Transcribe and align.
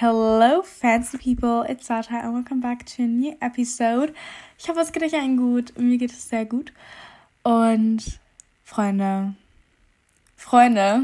Hello, 0.00 0.62
fancy 0.62 1.18
people, 1.18 1.60
it's 1.68 1.86
Sata 1.88 2.24
and 2.24 2.32
welcome 2.32 2.58
back 2.58 2.86
to 2.86 3.02
a 3.02 3.06
new 3.06 3.36
episode. 3.42 4.14
Ich 4.58 4.66
hoffe, 4.66 4.80
es 4.80 4.92
geht 4.92 5.02
euch 5.02 5.12
allen 5.12 5.36
gut. 5.36 5.78
Mir 5.78 5.98
geht 5.98 6.10
es 6.10 6.26
sehr 6.26 6.46
gut. 6.46 6.72
Und 7.42 8.18
Freunde, 8.64 9.34
Freunde, 10.36 11.02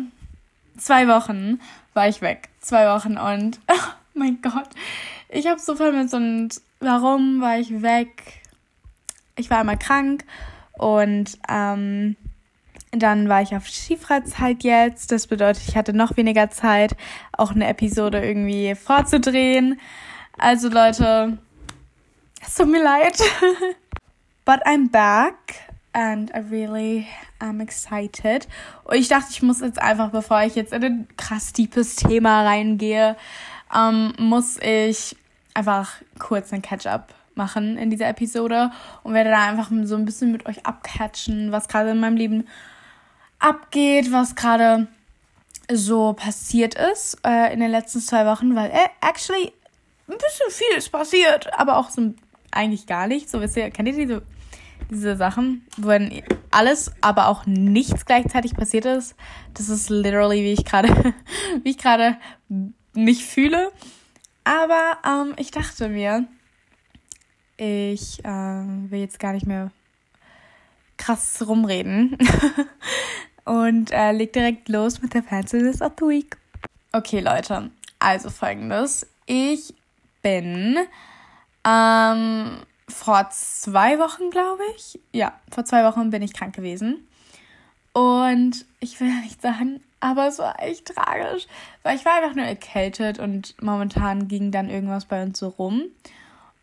zwei 0.78 1.08
Wochen 1.08 1.60
war 1.92 2.08
ich 2.08 2.22
weg. 2.22 2.48
Zwei 2.60 2.86
Wochen 2.86 3.18
und 3.18 3.60
oh 3.70 3.92
mein 4.14 4.40
Gott, 4.40 4.70
ich 5.28 5.46
habe 5.46 5.60
so 5.60 5.76
vermisst 5.76 6.14
und 6.14 6.62
warum 6.80 7.42
war 7.42 7.58
ich 7.58 7.82
weg? 7.82 8.40
Ich 9.36 9.50
war 9.50 9.58
einmal 9.58 9.78
krank 9.78 10.24
und 10.72 11.38
ähm, 11.50 12.16
dann 12.98 13.28
war 13.28 13.42
ich 13.42 13.54
auf 13.54 13.66
Skifreizeit 13.66 14.62
jetzt. 14.62 15.12
Das 15.12 15.26
bedeutet, 15.26 15.62
ich 15.68 15.76
hatte 15.76 15.92
noch 15.92 16.16
weniger 16.16 16.50
Zeit, 16.50 16.96
auch 17.32 17.52
eine 17.52 17.66
Episode 17.68 18.24
irgendwie 18.24 18.74
vorzudrehen. 18.74 19.80
Also 20.38 20.68
Leute, 20.68 21.38
es 22.44 22.54
tut 22.54 22.68
mir 22.68 22.82
leid. 22.82 23.18
But 24.44 24.64
I'm 24.66 24.90
back 24.90 25.34
and 25.92 26.30
I 26.30 26.38
really 26.50 27.06
am 27.40 27.60
excited. 27.60 28.46
Und 28.84 28.96
ich 28.96 29.08
dachte, 29.08 29.28
ich 29.30 29.42
muss 29.42 29.60
jetzt 29.60 29.80
einfach, 29.80 30.10
bevor 30.10 30.42
ich 30.42 30.54
jetzt 30.54 30.72
in 30.72 30.84
ein 30.84 31.08
krass 31.16 31.52
deepes 31.52 31.96
Thema 31.96 32.44
reingehe, 32.44 33.16
ähm, 33.74 34.12
muss 34.18 34.58
ich 34.58 35.16
einfach 35.54 35.94
kurz 36.18 36.52
ein 36.52 36.62
Catch-up 36.62 37.14
machen 37.34 37.76
in 37.76 37.90
dieser 37.90 38.08
Episode 38.08 38.70
und 39.02 39.14
werde 39.14 39.30
da 39.30 39.48
einfach 39.48 39.70
so 39.84 39.96
ein 39.96 40.04
bisschen 40.04 40.32
mit 40.32 40.46
euch 40.46 40.64
abcatchen, 40.66 41.52
was 41.52 41.68
gerade 41.68 41.90
in 41.90 42.00
meinem 42.00 42.16
Leben 42.16 42.46
abgeht, 43.38 44.12
was 44.12 44.34
gerade 44.34 44.88
so 45.70 46.12
passiert 46.12 46.74
ist 46.74 47.18
äh, 47.24 47.52
in 47.52 47.60
den 47.60 47.70
letzten 47.70 48.00
zwei 48.00 48.26
Wochen, 48.26 48.54
weil 48.54 48.70
äh, 48.70 48.88
actually 49.00 49.52
ein 50.08 50.18
bisschen 50.18 50.50
viel 50.50 50.78
ist 50.78 50.90
passiert, 50.90 51.52
aber 51.58 51.78
auch 51.78 51.90
so 51.90 52.14
eigentlich 52.52 52.86
gar 52.86 53.06
nicht. 53.06 53.28
So 53.28 53.40
wisst 53.40 53.56
ihr, 53.56 53.70
kennt 53.70 53.88
ihr 53.88 53.94
diese, 53.94 54.22
diese 54.90 55.16
Sachen, 55.16 55.66
wenn 55.76 56.22
alles, 56.50 56.92
aber 57.00 57.28
auch 57.28 57.46
nichts 57.46 58.06
gleichzeitig 58.06 58.54
passiert 58.54 58.84
ist? 58.84 59.16
Das 59.54 59.68
ist 59.68 59.90
literally, 59.90 60.42
wie 60.42 60.52
ich 60.52 60.64
gerade, 60.64 60.88
wie 61.62 61.70
ich 61.70 61.78
gerade 61.78 62.16
mich 62.94 63.24
fühle. 63.24 63.72
Aber 64.44 64.98
ähm, 65.04 65.34
ich 65.38 65.50
dachte 65.50 65.88
mir, 65.88 66.26
ich 67.56 68.24
äh, 68.24 68.28
will 68.28 69.00
jetzt 69.00 69.18
gar 69.18 69.32
nicht 69.32 69.46
mehr 69.46 69.72
krass 70.96 71.44
rumreden. 71.46 72.16
und 73.44 73.90
äh, 73.92 74.12
leg 74.12 74.32
direkt 74.32 74.68
los 74.68 75.02
mit 75.02 75.14
der 75.14 75.22
Fanciness 75.22 75.80
of 75.80 75.92
the 75.98 76.06
Week. 76.06 76.36
Okay, 76.92 77.20
Leute, 77.20 77.70
also 77.98 78.30
folgendes. 78.30 79.06
Ich 79.26 79.74
bin 80.22 80.78
ähm, 81.64 82.58
vor 82.88 83.28
zwei 83.30 83.98
Wochen, 83.98 84.30
glaube 84.30 84.62
ich, 84.76 85.00
ja, 85.12 85.32
vor 85.50 85.64
zwei 85.64 85.84
Wochen 85.84 86.10
bin 86.10 86.22
ich 86.22 86.32
krank 86.32 86.54
gewesen. 86.54 87.06
Und 87.92 88.66
ich 88.80 89.00
will 89.00 89.08
ja 89.08 89.20
nicht 89.22 89.40
sagen, 89.40 89.80
aber 90.00 90.28
es 90.28 90.38
war 90.38 90.62
echt 90.62 90.94
tragisch, 90.94 91.46
weil 91.82 91.96
ich 91.96 92.04
war 92.04 92.14
einfach 92.14 92.34
nur 92.34 92.44
erkältet 92.44 93.18
und 93.18 93.60
momentan 93.62 94.28
ging 94.28 94.50
dann 94.50 94.68
irgendwas 94.68 95.06
bei 95.06 95.22
uns 95.22 95.38
so 95.38 95.48
rum. 95.48 95.84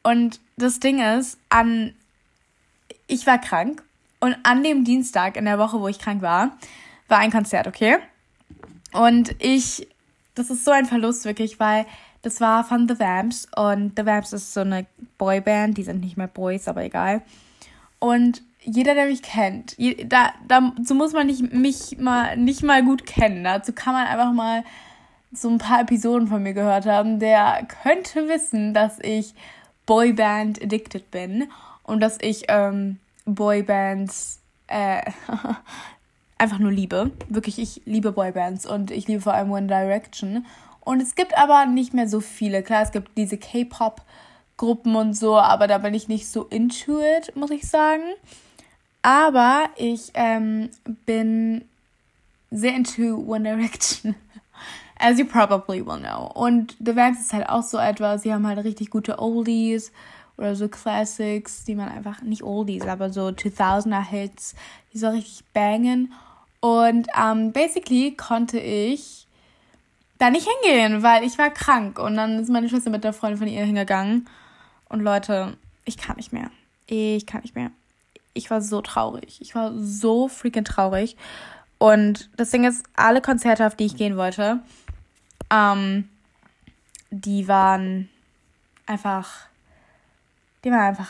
Und 0.03 0.39
das 0.57 0.79
Ding 0.79 0.99
ist, 0.99 1.39
an 1.49 1.95
ich 3.07 3.25
war 3.25 3.39
krank 3.39 3.83
und 4.23 4.37
an 4.43 4.63
dem 4.63 4.85
Dienstag 4.85 5.35
in 5.35 5.43
der 5.43 5.59
Woche, 5.59 5.81
wo 5.81 5.89
ich 5.89 5.99
krank 5.99 6.21
war, 6.21 6.51
war 7.09 7.17
ein 7.17 7.29
Konzert, 7.29 7.67
okay? 7.67 7.97
Und 8.93 9.35
ich, 9.39 9.85
das 10.33 10.49
ist 10.49 10.63
so 10.63 10.71
ein 10.71 10.85
Verlust 10.85 11.25
wirklich, 11.25 11.59
weil 11.59 11.85
das 12.21 12.39
war 12.39 12.63
von 12.63 12.87
The 12.87 12.97
Vamps 12.97 13.49
und 13.53 13.91
The 13.97 14.05
Vamps 14.05 14.31
ist 14.31 14.53
so 14.53 14.61
eine 14.61 14.85
Boyband, 15.17 15.77
die 15.77 15.83
sind 15.83 15.99
nicht 15.99 16.15
mehr 16.15 16.29
Boys, 16.29 16.69
aber 16.69 16.85
egal. 16.85 17.21
Und 17.99 18.41
jeder, 18.61 18.93
der 18.95 19.07
mich 19.07 19.23
kennt, 19.23 19.75
da, 20.05 20.31
dazu 20.47 20.95
muss 20.95 21.11
man 21.11 21.27
nicht, 21.27 21.51
mich 21.51 21.97
mal, 21.99 22.37
nicht 22.37 22.63
mal 22.63 22.81
gut 22.81 23.05
kennen. 23.05 23.43
Dazu 23.43 23.73
kann 23.73 23.91
man 23.91 24.07
einfach 24.07 24.31
mal 24.31 24.63
so 25.33 25.49
ein 25.49 25.57
paar 25.57 25.81
Episoden 25.81 26.29
von 26.29 26.41
mir 26.41 26.53
gehört 26.53 26.85
haben. 26.85 27.19
Der 27.19 27.67
könnte 27.83 28.29
wissen, 28.29 28.73
dass 28.73 28.99
ich 28.99 29.33
Boyband 29.85 30.63
addicted 30.63 31.11
bin 31.11 31.49
und 31.83 31.99
dass 31.99 32.17
ich 32.21 32.45
ähm, 32.47 32.99
Boybands 33.25 34.41
äh, 34.67 35.01
einfach 36.37 36.59
nur 36.59 36.71
liebe. 36.71 37.11
Wirklich, 37.29 37.59
ich 37.59 37.81
liebe 37.85 38.11
Boybands 38.11 38.65
und 38.65 38.91
ich 38.91 39.07
liebe 39.07 39.21
vor 39.21 39.33
allem 39.33 39.51
One 39.51 39.67
Direction. 39.67 40.45
Und 40.81 41.01
es 41.01 41.15
gibt 41.15 41.37
aber 41.37 41.65
nicht 41.65 41.93
mehr 41.93 42.09
so 42.09 42.19
viele. 42.19 42.63
Klar, 42.63 42.83
es 42.83 42.91
gibt 42.91 43.17
diese 43.17 43.37
K-Pop-Gruppen 43.37 44.95
und 44.95 45.13
so, 45.13 45.37
aber 45.37 45.67
da 45.67 45.77
bin 45.77 45.93
ich 45.93 46.07
nicht 46.07 46.27
so 46.27 46.43
into 46.43 46.99
it, 46.99 47.35
muss 47.35 47.51
ich 47.51 47.67
sagen. 47.67 48.03
Aber 49.01 49.65
ich 49.77 50.11
ähm, 50.13 50.69
bin 51.05 51.65
sehr 52.51 52.75
into 52.75 53.17
One 53.17 53.43
Direction. 53.43 54.15
As 54.99 55.19
you 55.19 55.25
probably 55.25 55.85
will 55.85 55.99
know. 55.99 56.31
Und 56.33 56.75
The 56.79 56.95
Vans 56.95 57.19
ist 57.19 57.33
halt 57.33 57.49
auch 57.49 57.63
so 57.63 57.77
etwas. 57.77 58.23
Sie 58.23 58.33
haben 58.33 58.47
halt 58.47 58.63
richtig 58.63 58.89
gute 58.89 59.19
Oldies 59.19 59.91
oder 60.37 60.55
so 60.55 60.67
Classics, 60.67 61.63
die 61.63 61.75
man 61.75 61.89
einfach, 61.89 62.21
nicht 62.21 62.43
Oldies, 62.43 62.87
aber 62.87 63.09
so 63.11 63.27
2000er 63.27 64.03
Hits, 64.03 64.55
die 64.91 64.97
so 64.97 65.09
richtig 65.09 65.43
bangen. 65.53 66.13
Und 66.59 67.07
ähm, 67.19 67.51
basically 67.51 68.15
konnte 68.15 68.59
ich 68.59 69.27
da 70.17 70.29
nicht 70.29 70.47
hingehen, 70.47 71.03
weil 71.03 71.23
ich 71.23 71.37
war 71.37 71.49
krank. 71.49 71.99
Und 71.99 72.15
dann 72.15 72.39
ist 72.39 72.49
meine 72.49 72.69
Schwester 72.69 72.89
mit 72.89 73.03
der 73.03 73.13
Freundin 73.13 73.39
von 73.39 73.47
ihr 73.47 73.65
hingegangen. 73.65 74.27
Und 74.89 75.01
Leute, 75.01 75.57
ich 75.85 75.97
kann 75.97 76.15
nicht 76.15 76.33
mehr. 76.33 76.49
Ich 76.87 77.25
kann 77.25 77.41
nicht 77.41 77.55
mehr. 77.55 77.71
Ich 78.33 78.49
war 78.49 78.61
so 78.61 78.81
traurig. 78.81 79.39
Ich 79.41 79.53
war 79.55 79.73
so 79.77 80.27
freaking 80.27 80.63
traurig. 80.63 81.17
Und 81.77 82.29
das 82.37 82.51
Ding 82.51 82.63
ist, 82.63 82.85
alle 82.95 83.21
Konzerte, 83.21 83.67
auf 83.67 83.75
die 83.75 83.85
ich 83.85 83.97
gehen 83.97 84.15
wollte, 84.15 84.61
ähm, 85.51 86.07
die 87.11 87.47
waren 87.47 88.09
einfach 88.85 89.47
die 90.63 90.71
waren 90.71 90.81
einfach, 90.81 91.09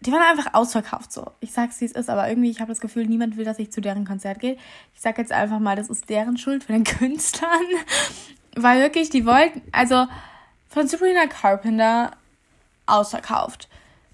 die 0.00 0.12
waren 0.12 0.22
einfach 0.22 0.54
ausverkauft 0.54 1.12
so. 1.12 1.30
Ich 1.40 1.52
sag's, 1.52 1.80
wie 1.80 1.84
es 1.84 1.92
ist, 1.92 2.10
aber 2.10 2.28
irgendwie, 2.28 2.50
ich 2.50 2.60
habe 2.60 2.70
das 2.70 2.80
Gefühl, 2.80 3.06
niemand 3.06 3.36
will, 3.36 3.44
dass 3.44 3.58
ich 3.58 3.72
zu 3.72 3.80
deren 3.80 4.04
Konzert 4.04 4.40
gehe. 4.40 4.56
Ich 4.94 5.00
sag 5.00 5.18
jetzt 5.18 5.32
einfach 5.32 5.58
mal, 5.58 5.76
das 5.76 5.88
ist 5.88 6.08
deren 6.10 6.36
Schuld 6.36 6.64
für 6.64 6.72
den 6.72 6.84
Künstlern. 6.98 7.50
Weil 8.54 8.80
wirklich, 8.80 9.10
die 9.10 9.24
wollten, 9.24 9.62
also 9.72 10.06
von 10.68 10.88
Sabrina 10.88 11.26
Carpenter 11.26 12.12
ausverkauft. 12.86 13.68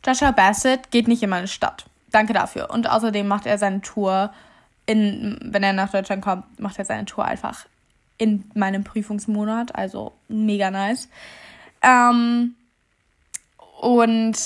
Joshua 0.04 0.30
Bassett 0.30 0.90
geht 0.90 1.08
nicht 1.08 1.22
in 1.22 1.30
meine 1.30 1.48
Stadt. 1.48 1.86
Danke 2.10 2.32
dafür. 2.32 2.70
Und 2.70 2.88
außerdem 2.88 3.26
macht 3.26 3.46
er 3.46 3.58
seine 3.58 3.80
Tour 3.80 4.32
in, 4.86 5.38
wenn 5.42 5.62
er 5.62 5.74
nach 5.74 5.90
Deutschland 5.90 6.22
kommt, 6.22 6.58
macht 6.58 6.78
er 6.78 6.84
seine 6.84 7.04
Tour 7.04 7.24
einfach 7.24 7.66
in 8.16 8.50
meinem 8.54 8.84
Prüfungsmonat. 8.84 9.74
Also 9.74 10.12
mega 10.28 10.70
nice. 10.70 11.08
Ähm, 11.82 12.54
und 13.80 14.36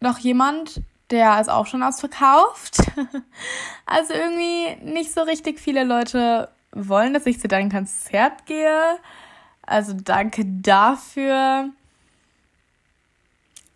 noch 0.00 0.18
jemand, 0.18 0.80
der 1.10 1.40
ist 1.40 1.48
auch 1.48 1.66
schon 1.66 1.82
ausverkauft. 1.82 2.78
also 3.86 4.12
irgendwie 4.12 4.76
nicht 4.84 5.12
so 5.12 5.22
richtig 5.22 5.60
viele 5.60 5.84
Leute 5.84 6.48
wollen, 6.72 7.14
dass 7.14 7.26
ich 7.26 7.40
zu 7.40 7.48
deinem 7.48 7.70
Konzert 7.70 8.46
gehe. 8.46 8.98
Also 9.62 9.94
danke 9.94 10.44
dafür. 10.44 11.70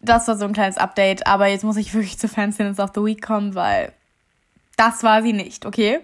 Das 0.00 0.28
war 0.28 0.36
so 0.36 0.44
ein 0.44 0.53
kleines 0.53 0.78
Update, 0.78 1.26
aber 1.26 1.47
jetzt 1.47 1.64
muss 1.64 1.76
ich 1.76 1.92
wirklich 1.92 2.19
zu 2.19 2.28
Fanciness 2.28 2.78
of 2.78 2.92
the 2.94 3.04
Week 3.04 3.20
kommen, 3.20 3.54
weil 3.54 3.92
das 4.76 5.03
war 5.03 5.22
sie 5.22 5.32
nicht, 5.32 5.66
okay? 5.66 6.00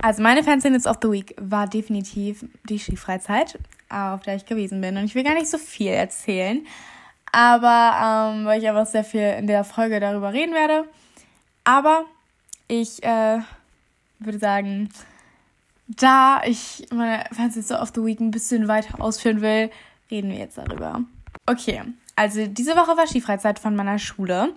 Also 0.00 0.22
meine 0.22 0.42
Fanciness 0.42 0.86
of 0.86 0.96
the 1.02 1.10
Week 1.10 1.34
war 1.38 1.68
definitiv 1.68 2.44
die 2.68 2.78
Skifreizeit, 2.78 3.58
auf 3.90 4.22
der 4.22 4.36
ich 4.36 4.46
gewesen 4.46 4.80
bin. 4.80 4.96
Und 4.96 5.04
ich 5.04 5.14
will 5.14 5.22
gar 5.22 5.34
nicht 5.34 5.48
so 5.48 5.58
viel 5.58 5.92
erzählen. 5.92 6.66
Aber 7.32 8.34
ähm, 8.34 8.44
weil 8.44 8.60
ich 8.60 8.68
einfach 8.68 8.86
sehr 8.86 9.04
viel 9.04 9.22
in 9.38 9.46
der 9.46 9.64
Folge 9.64 9.98
darüber 10.00 10.32
reden 10.32 10.54
werde. 10.54 10.84
Aber 11.64 12.04
ich 12.68 13.02
äh, 13.02 13.40
würde 14.18 14.38
sagen, 14.38 14.90
da 15.88 16.42
ich 16.44 16.86
meine 16.90 17.24
Fantasy 17.32 17.74
of 17.74 17.92
the 17.94 18.04
Week 18.04 18.20
ein 18.20 18.30
bisschen 18.30 18.68
weiter 18.68 19.00
ausführen 19.00 19.40
will, 19.40 19.70
reden 20.10 20.30
wir 20.30 20.38
jetzt 20.38 20.58
darüber. 20.58 21.00
Okay, 21.46 21.82
also 22.16 22.46
diese 22.46 22.76
Woche 22.76 22.96
war 22.96 23.06
Skifreizeit 23.06 23.58
von 23.58 23.74
meiner 23.74 23.98
Schule. 23.98 24.54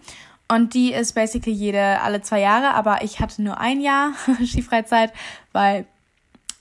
Und 0.47 0.75
die 0.75 0.93
ist 0.93 1.13
basically 1.13 1.55
jede, 1.55 2.01
alle 2.01 2.21
zwei 2.21 2.39
Jahre, 2.39 2.75
aber 2.75 3.01
ich 3.03 3.19
hatte 3.19 3.41
nur 3.41 3.59
ein 3.59 3.81
Jahr 3.81 4.13
Skifreizeit, 4.45 5.11
weil, 5.53 5.85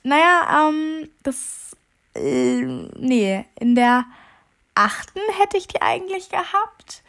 naja, 0.02 0.68
ähm, 0.70 1.08
das, 1.22 1.76
äh, 2.14 2.62
nee, 2.62 3.44
in 3.60 3.74
der 3.74 4.06
achten 4.74 5.20
hätte 5.40 5.56
ich 5.56 5.68
die 5.68 5.82
eigentlich 5.82 6.28
gehabt. 6.28 7.02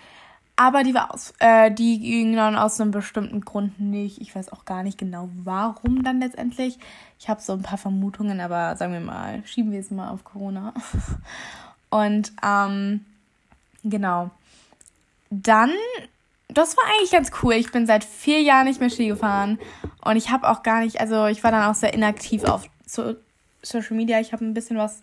Aber 0.58 0.84
die 0.84 0.94
war 0.94 1.14
aus, 1.14 1.34
äh, 1.40 1.70
die 1.70 2.00
ging 2.00 2.36
dann 2.36 2.56
aus 2.56 2.80
einem 2.80 2.92
bestimmten 2.92 3.42
Grund 3.42 3.80
nicht. 3.80 4.22
Ich 4.22 4.34
weiß 4.34 4.54
auch 4.54 4.64
gar 4.64 4.84
nicht 4.84 4.98
genau, 4.98 5.30
warum 5.44 6.04
dann 6.04 6.22
letztendlich. 6.22 6.80
Ich 7.20 7.28
habe 7.28 7.42
so 7.42 7.54
ein 7.54 7.62
paar 7.62 7.78
Vermutungen, 7.78 8.40
aber 8.40 8.78
sagen 8.78 8.94
wir 8.94 9.02
mal, 9.02 9.44
schieben 9.46 9.74
wir 9.74 9.82
es 9.82 9.92
mal 9.92 10.10
auf 10.10 10.24
Corona. 10.24 10.74
Und 11.90 12.32
ähm, 12.42 13.06
genau. 13.84 14.32
Dann, 15.30 15.72
das 16.48 16.78
war 16.78 16.86
eigentlich 16.86 17.12
ganz 17.12 17.32
cool. 17.44 17.56
Ich 17.56 17.74
bin 17.74 17.86
seit 17.86 18.06
vier 18.06 18.42
Jahren 18.42 18.66
nicht 18.66 18.80
mehr 18.80 18.90
Ski 18.90 19.08
gefahren. 19.08 19.60
Und 20.06 20.16
ich 20.16 20.30
habe 20.30 20.48
auch 20.48 20.64
gar 20.64 20.80
nicht, 20.80 21.02
also 21.02 21.26
ich 21.26 21.44
war 21.44 21.52
dann 21.52 21.70
auch 21.70 21.76
sehr 21.76 21.94
inaktiv 21.94 22.46
auf 22.46 22.70
so 22.86 23.16
Social 23.62 23.98
Media. 23.98 24.22
Ich 24.22 24.32
habe 24.32 24.46
ein 24.46 24.54
bisschen 24.54 24.78
was 24.78 25.02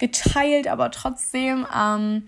geteilt, 0.00 0.66
aber 0.66 0.90
trotzdem. 0.90 1.66
Ähm, 1.76 2.24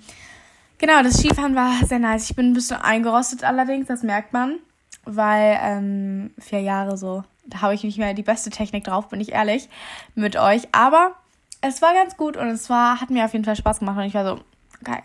Genau, 0.82 1.00
das 1.04 1.19
Skifahren 1.19 1.54
war 1.54 1.86
sehr 1.86 2.00
nice. 2.00 2.28
Ich 2.28 2.34
bin 2.34 2.50
ein 2.50 2.54
bisschen 2.54 2.78
eingerostet 2.78 3.44
allerdings, 3.44 3.86
das 3.86 4.02
merkt 4.02 4.32
man. 4.32 4.58
Weil 5.04 5.56
ähm, 5.62 6.32
vier 6.40 6.60
Jahre 6.60 6.96
so, 6.96 7.22
da 7.46 7.60
habe 7.60 7.74
ich 7.74 7.84
nicht 7.84 7.98
mehr 7.98 8.14
die 8.14 8.24
beste 8.24 8.50
Technik 8.50 8.82
drauf, 8.82 9.08
bin 9.08 9.20
ich 9.20 9.30
ehrlich 9.30 9.69
mit 10.16 10.34
euch. 10.34 10.62
Aber 10.72 11.12
es 11.60 11.82
war 11.82 11.94
ganz 11.94 12.16
gut 12.16 12.36
und 12.36 12.48
es 12.48 12.69
war, 12.69 13.00
hat 13.00 13.10
mir 13.10 13.24
auf 13.24 13.32
jeden 13.32 13.44
Fall 13.44 13.54
Spaß 13.54 13.78
gemacht. 13.78 13.96
Und 13.96 14.06
ich 14.06 14.14
war 14.14 14.26
so, 14.26 14.40
okay, 14.80 15.02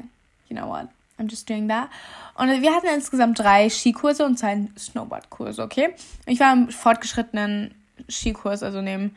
you 0.49 0.57
know 0.57 0.67
what? 0.67 0.87
I'm 1.19 1.29
just 1.29 1.47
doing 1.47 1.69
that. 1.69 1.89
Und 2.33 2.47
wir 2.59 2.73
hatten 2.73 2.87
insgesamt 2.87 3.37
drei 3.37 3.69
Skikurse 3.69 4.25
und 4.25 4.39
zwei 4.39 4.67
Snowboardkurse, 4.79 5.61
okay? 5.61 5.93
Ich 6.25 6.39
war 6.39 6.53
im 6.53 6.69
fortgeschrittenen 6.69 7.75
Skikurs, 8.09 8.63
also 8.63 8.81
dem 8.81 9.15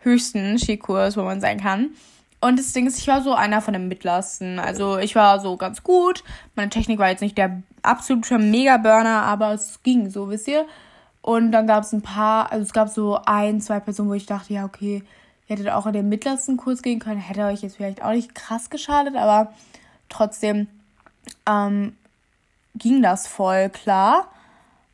höchsten 0.00 0.58
Skikurs, 0.58 1.16
wo 1.16 1.22
man 1.22 1.40
sein 1.40 1.60
kann. 1.60 1.90
Und 2.46 2.60
das 2.60 2.72
Ding 2.72 2.86
ist, 2.86 3.00
ich 3.00 3.08
war 3.08 3.22
so 3.22 3.34
einer 3.34 3.60
von 3.60 3.72
den 3.72 3.88
mittlersten. 3.88 4.60
Also 4.60 4.98
ich 4.98 5.16
war 5.16 5.40
so 5.40 5.56
ganz 5.56 5.82
gut. 5.82 6.22
Meine 6.54 6.70
Technik 6.70 7.00
war 7.00 7.08
jetzt 7.08 7.20
nicht 7.20 7.36
der 7.36 7.60
absolute 7.82 8.38
Mega-Burner, 8.38 9.22
aber 9.22 9.52
es 9.52 9.82
ging 9.82 10.10
so, 10.10 10.28
wisst 10.28 10.46
ihr. 10.46 10.64
Und 11.22 11.50
dann 11.50 11.66
gab 11.66 11.82
es 11.82 11.92
ein 11.92 12.02
paar, 12.02 12.52
also 12.52 12.62
es 12.62 12.72
gab 12.72 12.88
so 12.88 13.18
ein, 13.26 13.60
zwei 13.60 13.80
Personen, 13.80 14.10
wo 14.10 14.14
ich 14.14 14.26
dachte, 14.26 14.52
ja, 14.52 14.64
okay, 14.64 15.02
ihr 15.48 15.56
hättet 15.56 15.70
auch 15.70 15.86
in 15.86 15.92
den 15.92 16.08
mittlersten 16.08 16.56
Kurs 16.56 16.82
gehen 16.82 17.00
können. 17.00 17.18
Hätte 17.18 17.46
euch 17.46 17.62
jetzt 17.62 17.78
vielleicht 17.78 18.00
auch 18.04 18.12
nicht 18.12 18.36
krass 18.36 18.70
geschadet, 18.70 19.16
aber 19.16 19.52
trotzdem 20.08 20.68
ähm, 21.48 21.96
ging 22.76 23.02
das 23.02 23.26
voll 23.26 23.70
klar. 23.70 24.28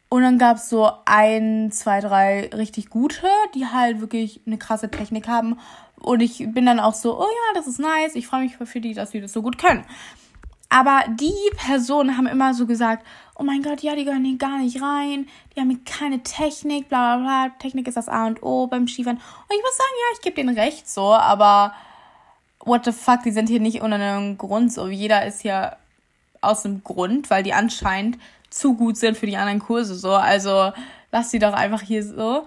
Und 0.08 0.22
dann 0.22 0.38
gab 0.38 0.56
es 0.56 0.70
so 0.70 0.90
ein, 1.04 1.70
zwei, 1.70 2.00
drei 2.00 2.48
richtig 2.54 2.88
gute, 2.88 3.26
die 3.54 3.66
halt 3.66 4.00
wirklich 4.00 4.40
eine 4.46 4.56
krasse 4.56 4.90
Technik 4.90 5.28
haben 5.28 5.58
und 6.02 6.20
ich 6.20 6.38
bin 6.52 6.66
dann 6.66 6.80
auch 6.80 6.94
so, 6.94 7.18
oh 7.18 7.26
ja, 7.26 7.54
das 7.54 7.66
ist 7.66 7.78
nice. 7.78 8.14
Ich 8.14 8.26
freue 8.26 8.42
mich 8.42 8.56
für 8.56 8.80
die, 8.80 8.94
dass 8.94 9.10
die 9.10 9.20
das 9.20 9.32
so 9.32 9.42
gut 9.42 9.58
können. 9.58 9.84
Aber 10.68 11.04
die 11.08 11.34
Personen 11.56 12.16
haben 12.16 12.26
immer 12.26 12.54
so 12.54 12.66
gesagt, 12.66 13.06
oh 13.36 13.42
mein 13.42 13.62
Gott, 13.62 13.82
ja, 13.82 13.94
die 13.94 14.04
gehören 14.04 14.24
hier 14.24 14.38
gar 14.38 14.58
nicht 14.58 14.80
rein. 14.80 15.28
Die 15.54 15.60
haben 15.60 15.84
keine 15.84 16.22
Technik, 16.22 16.88
bla 16.88 17.16
bla 17.16 17.24
bla. 17.24 17.54
Technik 17.58 17.86
ist 17.86 17.96
das 17.96 18.08
A 18.08 18.26
und 18.26 18.42
O 18.42 18.66
beim 18.66 18.88
Skifahren. 18.88 19.18
Und 19.18 19.56
ich 19.56 19.62
muss 19.62 19.76
sagen, 19.76 19.90
ja, 20.00 20.14
ich 20.14 20.20
gebe 20.22 20.36
denen 20.36 20.58
recht 20.58 20.88
so, 20.88 21.12
aber 21.12 21.74
what 22.64 22.84
the 22.84 22.92
fuck, 22.92 23.22
die 23.22 23.32
sind 23.32 23.48
hier 23.48 23.60
nicht 23.60 23.82
ohne 23.82 23.96
einen 23.96 24.38
Grund 24.38 24.72
so. 24.72 24.88
Jeder 24.88 25.26
ist 25.26 25.42
hier 25.42 25.76
aus 26.40 26.62
dem 26.62 26.82
Grund, 26.82 27.28
weil 27.30 27.42
die 27.42 27.52
anscheinend 27.52 28.18
zu 28.48 28.74
gut 28.74 28.96
sind 28.96 29.16
für 29.16 29.26
die 29.26 29.36
anderen 29.36 29.60
Kurse 29.60 29.94
so. 29.94 30.12
Also 30.12 30.72
lass 31.10 31.30
sie 31.30 31.38
doch 31.38 31.52
einfach 31.52 31.82
hier 31.82 32.02
so. 32.02 32.46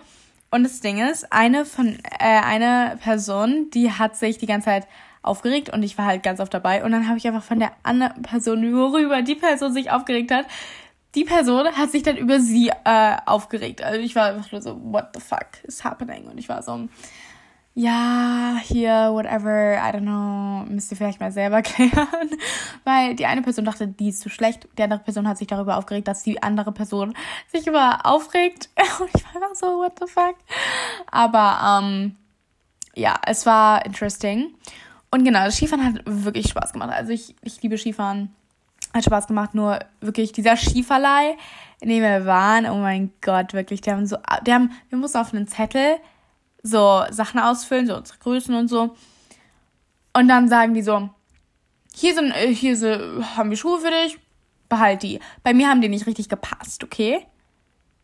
Und 0.56 0.64
das 0.64 0.80
Ding 0.80 1.06
ist, 1.06 1.34
eine 1.34 1.66
von 1.66 1.98
äh, 2.18 2.24
eine 2.24 2.98
Person, 3.04 3.70
die 3.72 3.92
hat 3.92 4.16
sich 4.16 4.38
die 4.38 4.46
ganze 4.46 4.68
Zeit 4.68 4.88
aufgeregt 5.22 5.70
und 5.70 5.84
ich 5.84 5.98
war 5.98 6.06
halt 6.06 6.24
ganz 6.24 6.40
oft 6.40 6.54
dabei 6.54 6.82
und 6.82 6.94
dann 6.94 7.10
habe 7.10 7.18
ich 7.18 7.28
einfach 7.28 7.44
von 7.44 7.60
der 7.60 7.74
anderen 7.84 8.22
Person, 8.22 8.64
worüber 8.74 9.22
die 9.22 9.36
Person 9.36 9.74
sich 9.74 9.92
aufgeregt 9.92 10.32
hat, 10.32 10.46
die 11.14 11.26
Person 11.26 11.68
hat 11.68 11.92
sich 11.92 12.04
dann 12.04 12.16
über 12.16 12.40
sie 12.40 12.72
äh, 12.86 13.18
aufgeregt. 13.26 13.84
Also 13.84 14.00
ich 14.00 14.16
war 14.16 14.28
einfach 14.28 14.50
nur 14.54 14.62
so, 14.62 14.80
what 14.82 15.08
the 15.14 15.20
fuck 15.20 15.46
is 15.64 15.84
happening? 15.84 16.26
Und 16.28 16.38
ich 16.38 16.48
war 16.48 16.64
so, 16.64 16.88
ja, 17.78 18.58
hier, 18.64 19.10
whatever, 19.12 19.76
I 19.76 19.92
don't 19.94 20.00
know, 20.00 20.66
müsst 20.74 20.92
ihr 20.92 20.98
vielleicht 20.98 21.20
mal 21.20 21.34
selber 21.34 21.62
klären. 21.62 22.30
Weil 22.86 23.16
die 23.16 23.26
eine 23.26 23.42
Person 23.42 23.66
dachte, 23.66 23.86
die 23.86 24.10
ist 24.10 24.22
zu 24.22 24.30
schlecht. 24.30 24.70
Die 24.78 24.84
andere 24.84 25.02
Person 25.02 25.28
hat 25.28 25.38
sich 25.38 25.48
darüber 25.48 25.78
aufgeregt, 25.78 26.08
dass 26.08 26.24
die 26.24 26.42
andere 26.42 26.72
Person 26.72 27.14
sich 27.52 27.68
über 27.68 28.06
aufregt. 28.06 28.70
Und 29.00 29.10
ich 29.14 29.26
war 29.26 29.36
einfach 29.36 29.56
so, 29.56 29.68
what 29.68 30.00
the 30.00 30.08
fuck. 30.08 30.36
Aber, 31.12 31.82
ähm, 31.84 32.16
ja, 32.96 33.20
es 33.28 33.46
war 33.46 33.86
interesting. 33.86 34.54
Und 35.12 35.26
genau, 35.26 35.44
das 35.44 35.58
Skifahren 35.58 35.84
hat 35.86 36.02
wirklich 36.06 36.48
Spaß 36.48 36.72
gemacht. 36.72 36.92
Also 36.92 37.12
ich, 37.12 37.36
ich 37.42 37.62
liebe 37.62 37.78
Skifahren. 37.78 38.34
Hat 38.94 39.04
Spaß 39.04 39.28
gemacht, 39.28 39.54
nur 39.54 39.80
wirklich 40.00 40.32
dieser 40.32 40.56
Skiverleih, 40.56 41.36
in 41.82 41.90
dem 41.90 42.02
wir 42.02 42.26
waren, 42.26 42.66
oh 42.66 42.78
mein 42.78 43.12
Gott, 43.20 43.52
wirklich, 43.52 43.82
die 43.82 43.92
haben 43.92 44.06
so, 44.06 44.16
die 44.48 44.54
haben, 44.54 44.72
wir 44.88 44.98
mussten 44.98 45.18
auf 45.18 45.34
einen 45.34 45.50
Zettel 45.50 45.98
so 46.66 47.04
Sachen 47.12 47.40
ausfüllen, 47.40 47.86
so 47.86 47.96
unsere 47.96 48.18
Größen 48.18 48.56
und 48.56 48.68
so. 48.68 48.96
Und 50.14 50.28
dann 50.28 50.50
sagen 50.50 50.74
die 50.74 50.82
so, 50.82 51.10
hier 51.94 52.16
sind, 52.16 52.32
äh, 52.32 52.54
hier 52.54 52.76
sind, 52.76 53.38
haben 53.38 53.50
wir 53.50 53.58
Schuhe 53.58 53.80
für 53.80 53.92
dich, 53.92 54.18
behalt 54.68 55.04
die. 55.04 55.20
Bei 55.44 55.54
mir 55.54 55.70
haben 55.70 55.82
die 55.82 55.90
nicht 55.90 56.08
richtig 56.08 56.28
gepasst, 56.28 56.84
okay? 56.84 57.26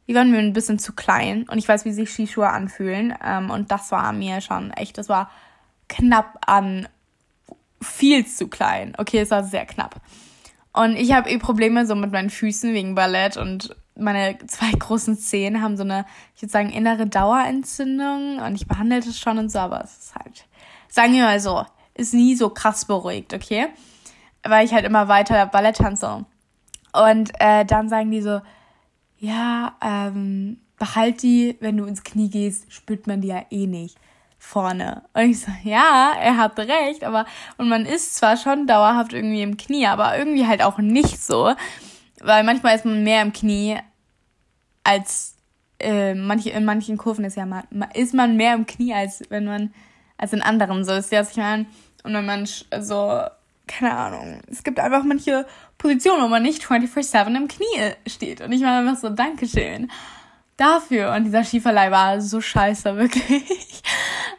Die 0.07 0.15
waren 0.15 0.31
mir 0.31 0.39
ein 0.39 0.53
bisschen 0.53 0.77
zu 0.77 0.93
klein 0.93 1.47
und 1.49 1.57
ich 1.57 1.67
weiß, 1.67 1.85
wie 1.85 1.91
sich 1.91 2.11
Skischuhe 2.11 2.49
anfühlen. 2.49 3.13
Ähm, 3.23 3.49
und 3.49 3.71
das 3.71 3.91
war 3.91 4.13
mir 4.13 4.41
schon 4.41 4.71
echt, 4.71 4.97
das 4.97 5.09
war 5.09 5.31
knapp 5.89 6.37
an 6.45 6.87
viel 7.81 8.25
zu 8.27 8.47
klein. 8.47 8.93
Okay, 8.97 9.19
es 9.19 9.31
war 9.31 9.43
sehr 9.43 9.65
knapp. 9.65 10.01
Und 10.73 10.95
ich 10.95 11.13
habe 11.13 11.29
eh 11.29 11.37
Probleme 11.37 11.85
so 11.85 11.95
mit 11.95 12.11
meinen 12.11 12.29
Füßen 12.29 12.73
wegen 12.73 12.95
Ballett 12.95 13.37
und 13.37 13.75
meine 13.95 14.38
zwei 14.47 14.71
großen 14.71 15.17
Zehen 15.17 15.61
haben 15.61 15.77
so 15.77 15.83
eine, 15.83 16.05
ich 16.35 16.41
würde 16.41 16.51
sagen, 16.51 16.69
innere 16.69 17.07
Dauerentzündung 17.07 18.39
und 18.39 18.55
ich 18.55 18.67
behandle 18.67 19.01
das 19.01 19.17
schon 19.19 19.38
und 19.38 19.51
so, 19.51 19.59
aber 19.59 19.83
es 19.83 19.97
ist 19.97 20.15
halt, 20.15 20.45
sagen 20.89 21.13
wir 21.13 21.23
mal 21.23 21.39
so, 21.39 21.65
ist 21.93 22.13
nie 22.13 22.35
so 22.35 22.49
krass 22.49 22.85
beruhigt, 22.85 23.33
okay? 23.33 23.67
Weil 24.43 24.65
ich 24.65 24.73
halt 24.73 24.85
immer 24.85 25.07
weiter 25.07 25.45
Ballett 25.45 25.77
tanze. 25.77 26.25
Und 26.93 27.31
äh, 27.39 27.65
dann 27.65 27.89
sagen 27.89 28.11
die 28.11 28.21
so, 28.21 28.41
ja, 29.19 29.75
ähm, 29.81 30.59
behalt 30.77 31.21
die, 31.21 31.57
wenn 31.59 31.77
du 31.77 31.85
ins 31.85 32.03
Knie 32.03 32.29
gehst, 32.29 32.71
spürt 32.73 33.07
man 33.07 33.21
die 33.21 33.27
ja 33.27 33.45
eh 33.51 33.67
nicht 33.67 33.97
vorne. 34.41 35.03
Und 35.13 35.21
ich 35.21 35.41
so, 35.41 35.51
ja, 35.63 36.13
er 36.19 36.38
hat 36.38 36.57
recht, 36.57 37.03
aber, 37.03 37.25
und 37.57 37.69
man 37.69 37.85
ist 37.85 38.15
zwar 38.15 38.35
schon 38.35 38.65
dauerhaft 38.65 39.13
irgendwie 39.13 39.43
im 39.43 39.55
Knie, 39.55 39.85
aber 39.85 40.17
irgendwie 40.17 40.47
halt 40.47 40.63
auch 40.63 40.79
nicht 40.79 41.23
so. 41.23 41.53
Weil 42.23 42.44
manchmal 42.44 42.75
ist 42.75 42.85
man 42.85 43.03
mehr 43.03 43.21
im 43.21 43.33
Knie 43.33 43.77
als 44.83 45.35
äh, 45.79 46.13
manche, 46.13 46.51
in 46.51 46.65
manchen 46.65 46.97
Kurven 46.97 47.25
ist 47.25 47.38
ja 47.38 47.45
mal, 47.45 47.63
ist 47.94 48.13
man 48.13 48.38
mehr 48.38 48.53
im 48.53 48.65
Knie, 48.65 48.93
als 48.93 49.24
wenn 49.29 49.45
man, 49.45 49.74
als 50.17 50.34
in 50.34 50.41
anderen 50.41 50.84
so 50.84 50.93
ist. 50.93 51.12
Ja, 51.12 51.22
ich 51.22 51.36
meine, 51.38 51.65
und 52.03 52.13
wenn 52.13 52.25
man 52.25 52.45
so, 52.45 53.22
keine 53.67 53.95
Ahnung, 53.95 54.41
es 54.50 54.63
gibt 54.63 54.79
einfach 54.79 55.03
manche 55.03 55.45
Positionen, 55.77 56.24
wo 56.24 56.27
man 56.27 56.43
nicht 56.43 56.63
24-7 56.63 57.36
im 57.36 57.48
Knie 57.48 57.93
steht. 58.07 58.41
Und 58.41 58.51
ich 58.51 58.62
meine 58.62 58.88
einfach 58.88 59.01
so, 59.01 59.10
Dankeschön 59.10 59.91
dafür. 60.57 61.13
Und 61.13 61.24
dieser 61.24 61.43
Schieferlei 61.43 61.91
war 61.91 62.22
so 62.22 62.41
scheiße, 62.41 62.95
wirklich. 62.98 63.81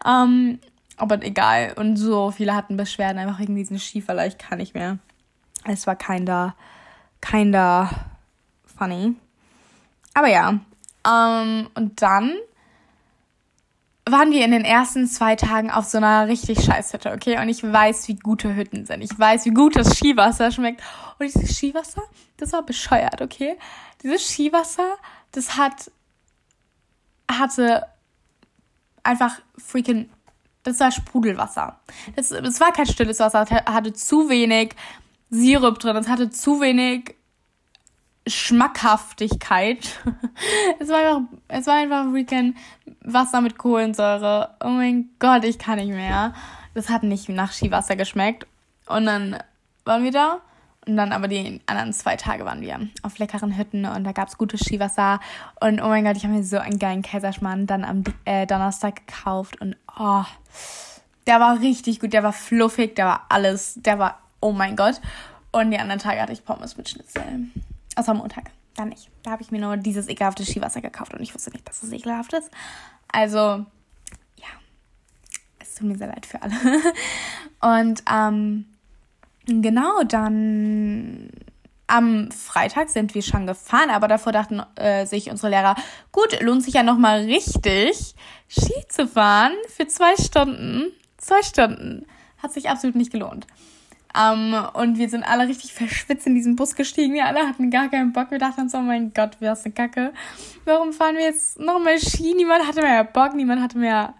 um, 0.04 0.10
ähm, 0.10 0.60
aber 0.96 1.22
egal. 1.24 1.74
Und 1.76 1.96
so 1.96 2.30
viele 2.30 2.54
hatten 2.54 2.76
Beschwerden 2.76 3.18
einfach 3.18 3.40
wegen 3.40 3.56
diesem 3.56 3.78
Schieferlei. 3.78 4.28
Ich 4.28 4.38
kann 4.38 4.58
nicht 4.58 4.74
mehr. 4.74 4.98
Es 5.64 5.86
war 5.86 5.96
kein 5.96 6.26
da 6.26 6.54
kinda 7.22 7.88
funny. 8.66 9.14
Aber 10.12 10.28
ja. 10.28 10.60
Ähm, 11.06 11.70
und 11.74 12.02
dann 12.02 12.36
waren 14.04 14.32
wir 14.32 14.44
in 14.44 14.50
den 14.50 14.64
ersten 14.64 15.06
zwei 15.06 15.36
Tagen 15.36 15.70
auf 15.70 15.84
so 15.84 15.98
einer 15.98 16.26
richtig 16.26 16.62
scheiß 16.64 16.92
Hütte, 16.92 17.12
okay? 17.12 17.38
Und 17.40 17.48
ich 17.48 17.62
weiß, 17.62 18.08
wie 18.08 18.16
gute 18.16 18.54
Hütten 18.54 18.84
sind. 18.84 19.00
Ich 19.00 19.16
weiß, 19.16 19.44
wie 19.46 19.50
gut 19.50 19.76
das 19.76 19.96
Skiwasser 19.96 20.50
schmeckt. 20.50 20.82
Und 21.18 21.26
dieses 21.26 21.56
Skiwasser, 21.56 22.02
das 22.36 22.52
war 22.52 22.62
bescheuert, 22.62 23.22
okay? 23.22 23.56
Dieses 24.02 24.28
Skiwasser, 24.28 24.96
das 25.30 25.56
hat, 25.56 25.90
hatte 27.30 27.86
einfach 29.04 29.40
freaking, 29.56 30.10
das 30.64 30.80
war 30.80 30.90
Sprudelwasser. 30.90 31.78
Das, 32.16 32.30
das 32.30 32.60
war 32.60 32.72
kein 32.72 32.86
stilles 32.86 33.20
Wasser, 33.20 33.46
hatte 33.48 33.92
zu 33.92 34.28
wenig 34.28 34.74
Sirup 35.32 35.78
drin. 35.78 35.96
Es 35.96 36.08
hatte 36.08 36.28
zu 36.28 36.60
wenig 36.60 37.14
Schmackhaftigkeit. 38.26 39.98
es 40.78 40.88
war 40.90 40.98
einfach, 40.98 41.38
es 41.48 41.66
war 41.66 41.74
einfach 41.76 42.12
Weekend 42.12 42.56
Wasser 43.00 43.40
mit 43.40 43.56
Kohlensäure. 43.56 44.54
Oh 44.62 44.68
mein 44.68 45.08
Gott, 45.18 45.44
ich 45.44 45.58
kann 45.58 45.78
nicht 45.78 45.88
mehr. 45.88 46.34
Das 46.74 46.90
hat 46.90 47.02
nicht 47.02 47.30
nach 47.30 47.52
Skiwasser 47.52 47.96
geschmeckt. 47.96 48.46
Und 48.86 49.06
dann 49.06 49.38
waren 49.86 50.04
wir 50.04 50.12
da. 50.12 50.40
Und 50.86 50.98
dann 50.98 51.12
aber 51.12 51.28
die 51.28 51.62
anderen 51.64 51.94
zwei 51.94 52.16
Tage 52.16 52.44
waren 52.44 52.60
wir 52.60 52.88
auf 53.02 53.18
leckeren 53.18 53.56
Hütten 53.56 53.86
und 53.86 54.04
da 54.04 54.12
gab 54.12 54.28
es 54.28 54.36
gutes 54.36 54.60
Skiwasser. 54.60 55.18
Und 55.60 55.80
oh 55.80 55.88
mein 55.88 56.04
Gott, 56.04 56.16
ich 56.16 56.24
habe 56.24 56.34
mir 56.34 56.44
so 56.44 56.58
einen 56.58 56.78
geilen 56.78 57.02
Kaiserschmarrn 57.02 57.66
dann 57.66 57.84
am 57.84 58.04
äh, 58.26 58.46
Donnerstag 58.46 59.06
gekauft. 59.06 59.60
Und 59.62 59.76
oh, 59.98 60.24
der 61.26 61.40
war 61.40 61.60
richtig 61.60 62.00
gut, 62.00 62.12
der 62.12 62.22
war 62.22 62.34
fluffig, 62.34 62.96
der 62.96 63.06
war 63.06 63.26
alles, 63.30 63.74
der 63.76 63.98
war 63.98 64.18
oh 64.42 64.52
mein 64.52 64.76
Gott. 64.76 65.00
Und 65.50 65.70
die 65.70 65.78
anderen 65.78 66.00
Tage 66.00 66.20
hatte 66.20 66.32
ich 66.32 66.44
Pommes 66.44 66.76
mit 66.76 66.88
Schnitzel. 66.88 67.22
Außer 67.96 68.12
Montag. 68.14 68.50
Dann 68.76 68.88
nicht. 68.88 69.08
Da 69.22 69.30
habe 69.30 69.42
ich 69.42 69.50
mir 69.50 69.60
nur 69.60 69.76
dieses 69.76 70.08
ekelhafte 70.08 70.44
Skiwasser 70.44 70.80
gekauft 70.80 71.14
und 71.14 71.20
ich 71.20 71.34
wusste 71.34 71.50
nicht, 71.50 71.66
dass 71.68 71.82
es 71.82 71.92
ekelhaft 71.92 72.32
ist. 72.32 72.50
Also, 73.08 73.38
ja. 73.38 74.48
Es 75.58 75.74
tut 75.74 75.88
mir 75.88 75.96
sehr 75.96 76.08
leid 76.08 76.26
für 76.26 76.40
alle. 76.42 76.54
und 77.60 78.02
ähm, 78.10 78.66
genau, 79.46 80.02
dann 80.04 81.30
am 81.86 82.30
Freitag 82.30 82.88
sind 82.88 83.14
wir 83.14 83.20
schon 83.20 83.46
gefahren, 83.46 83.90
aber 83.90 84.08
davor 84.08 84.32
dachten 84.32 84.62
äh, 84.76 85.04
sich 85.04 85.30
unsere 85.30 85.50
Lehrer, 85.50 85.76
gut, 86.10 86.40
lohnt 86.40 86.62
sich 86.62 86.74
ja 86.74 86.82
nochmal 86.82 87.24
richtig, 87.24 88.14
Ski 88.48 88.72
zu 88.88 89.06
fahren 89.06 89.52
für 89.68 89.86
zwei 89.86 90.16
Stunden. 90.16 90.92
Zwei 91.18 91.42
Stunden. 91.42 92.06
Hat 92.42 92.52
sich 92.52 92.70
absolut 92.70 92.96
nicht 92.96 93.12
gelohnt. 93.12 93.46
Um, 94.14 94.54
und 94.74 94.98
wir 94.98 95.08
sind 95.08 95.22
alle 95.24 95.48
richtig 95.48 95.72
verschwitzt 95.72 96.26
in 96.26 96.34
diesen 96.34 96.54
Bus 96.54 96.74
gestiegen. 96.74 97.14
Wir 97.14 97.24
alle 97.24 97.46
hatten 97.46 97.70
gar 97.70 97.88
keinen 97.88 98.12
Bock. 98.12 98.30
Wir 98.30 98.38
dachten 98.38 98.62
uns, 98.62 98.74
oh 98.74 98.80
mein 98.80 99.14
Gott, 99.14 99.36
wer 99.40 99.54
ist 99.54 99.64
eine 99.64 99.72
Kacke. 99.72 100.12
Warum 100.66 100.92
fahren 100.92 101.16
wir 101.16 101.24
jetzt 101.24 101.58
nochmal 101.58 101.98
Ski? 101.98 102.34
Niemand 102.34 102.66
hatte 102.66 102.82
mehr 102.82 103.04
Bock, 103.04 103.34
niemand 103.34 103.62
hatte 103.62 103.78
mehr 103.78 104.12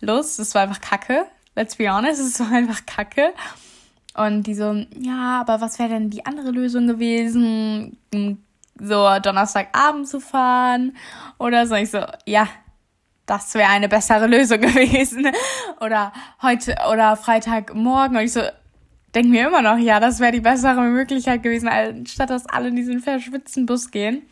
Lust. 0.00 0.38
Es 0.38 0.54
war 0.54 0.62
einfach 0.62 0.80
Kacke. 0.82 1.26
Let's 1.54 1.76
be 1.76 1.90
honest, 1.90 2.20
es 2.20 2.40
war 2.40 2.52
einfach 2.52 2.84
Kacke. 2.84 3.32
Und 4.14 4.42
die 4.42 4.54
so, 4.54 4.84
ja, 4.98 5.40
aber 5.40 5.62
was 5.62 5.78
wäre 5.78 5.88
denn 5.88 6.10
die 6.10 6.26
andere 6.26 6.50
Lösung 6.50 6.86
gewesen? 6.86 7.96
So 8.78 9.18
Donnerstagabend 9.18 10.08
zu 10.08 10.20
fahren 10.20 10.94
oder 11.38 11.66
so. 11.66 11.74
Ich 11.74 11.90
so, 11.90 12.04
ja, 12.26 12.48
das 13.24 13.54
wäre 13.54 13.70
eine 13.70 13.88
bessere 13.88 14.26
Lösung 14.26 14.60
gewesen. 14.60 15.30
Oder 15.80 16.12
heute 16.42 16.76
oder 16.90 17.16
Freitagmorgen. 17.16 18.18
Und 18.18 18.24
ich 18.24 18.32
so, 18.32 18.42
denke 19.14 19.30
mir 19.30 19.46
immer 19.48 19.62
noch, 19.62 19.78
ja, 19.78 20.00
das 20.00 20.20
wäre 20.20 20.32
die 20.32 20.40
bessere 20.40 20.80
Möglichkeit 20.82 21.42
gewesen, 21.42 21.68
anstatt 21.68 22.30
dass 22.30 22.46
alle 22.46 22.68
in 22.68 22.76
diesen 22.76 23.00
verschwitzten 23.00 23.66
Bus 23.66 23.90
gehen. 23.90 24.22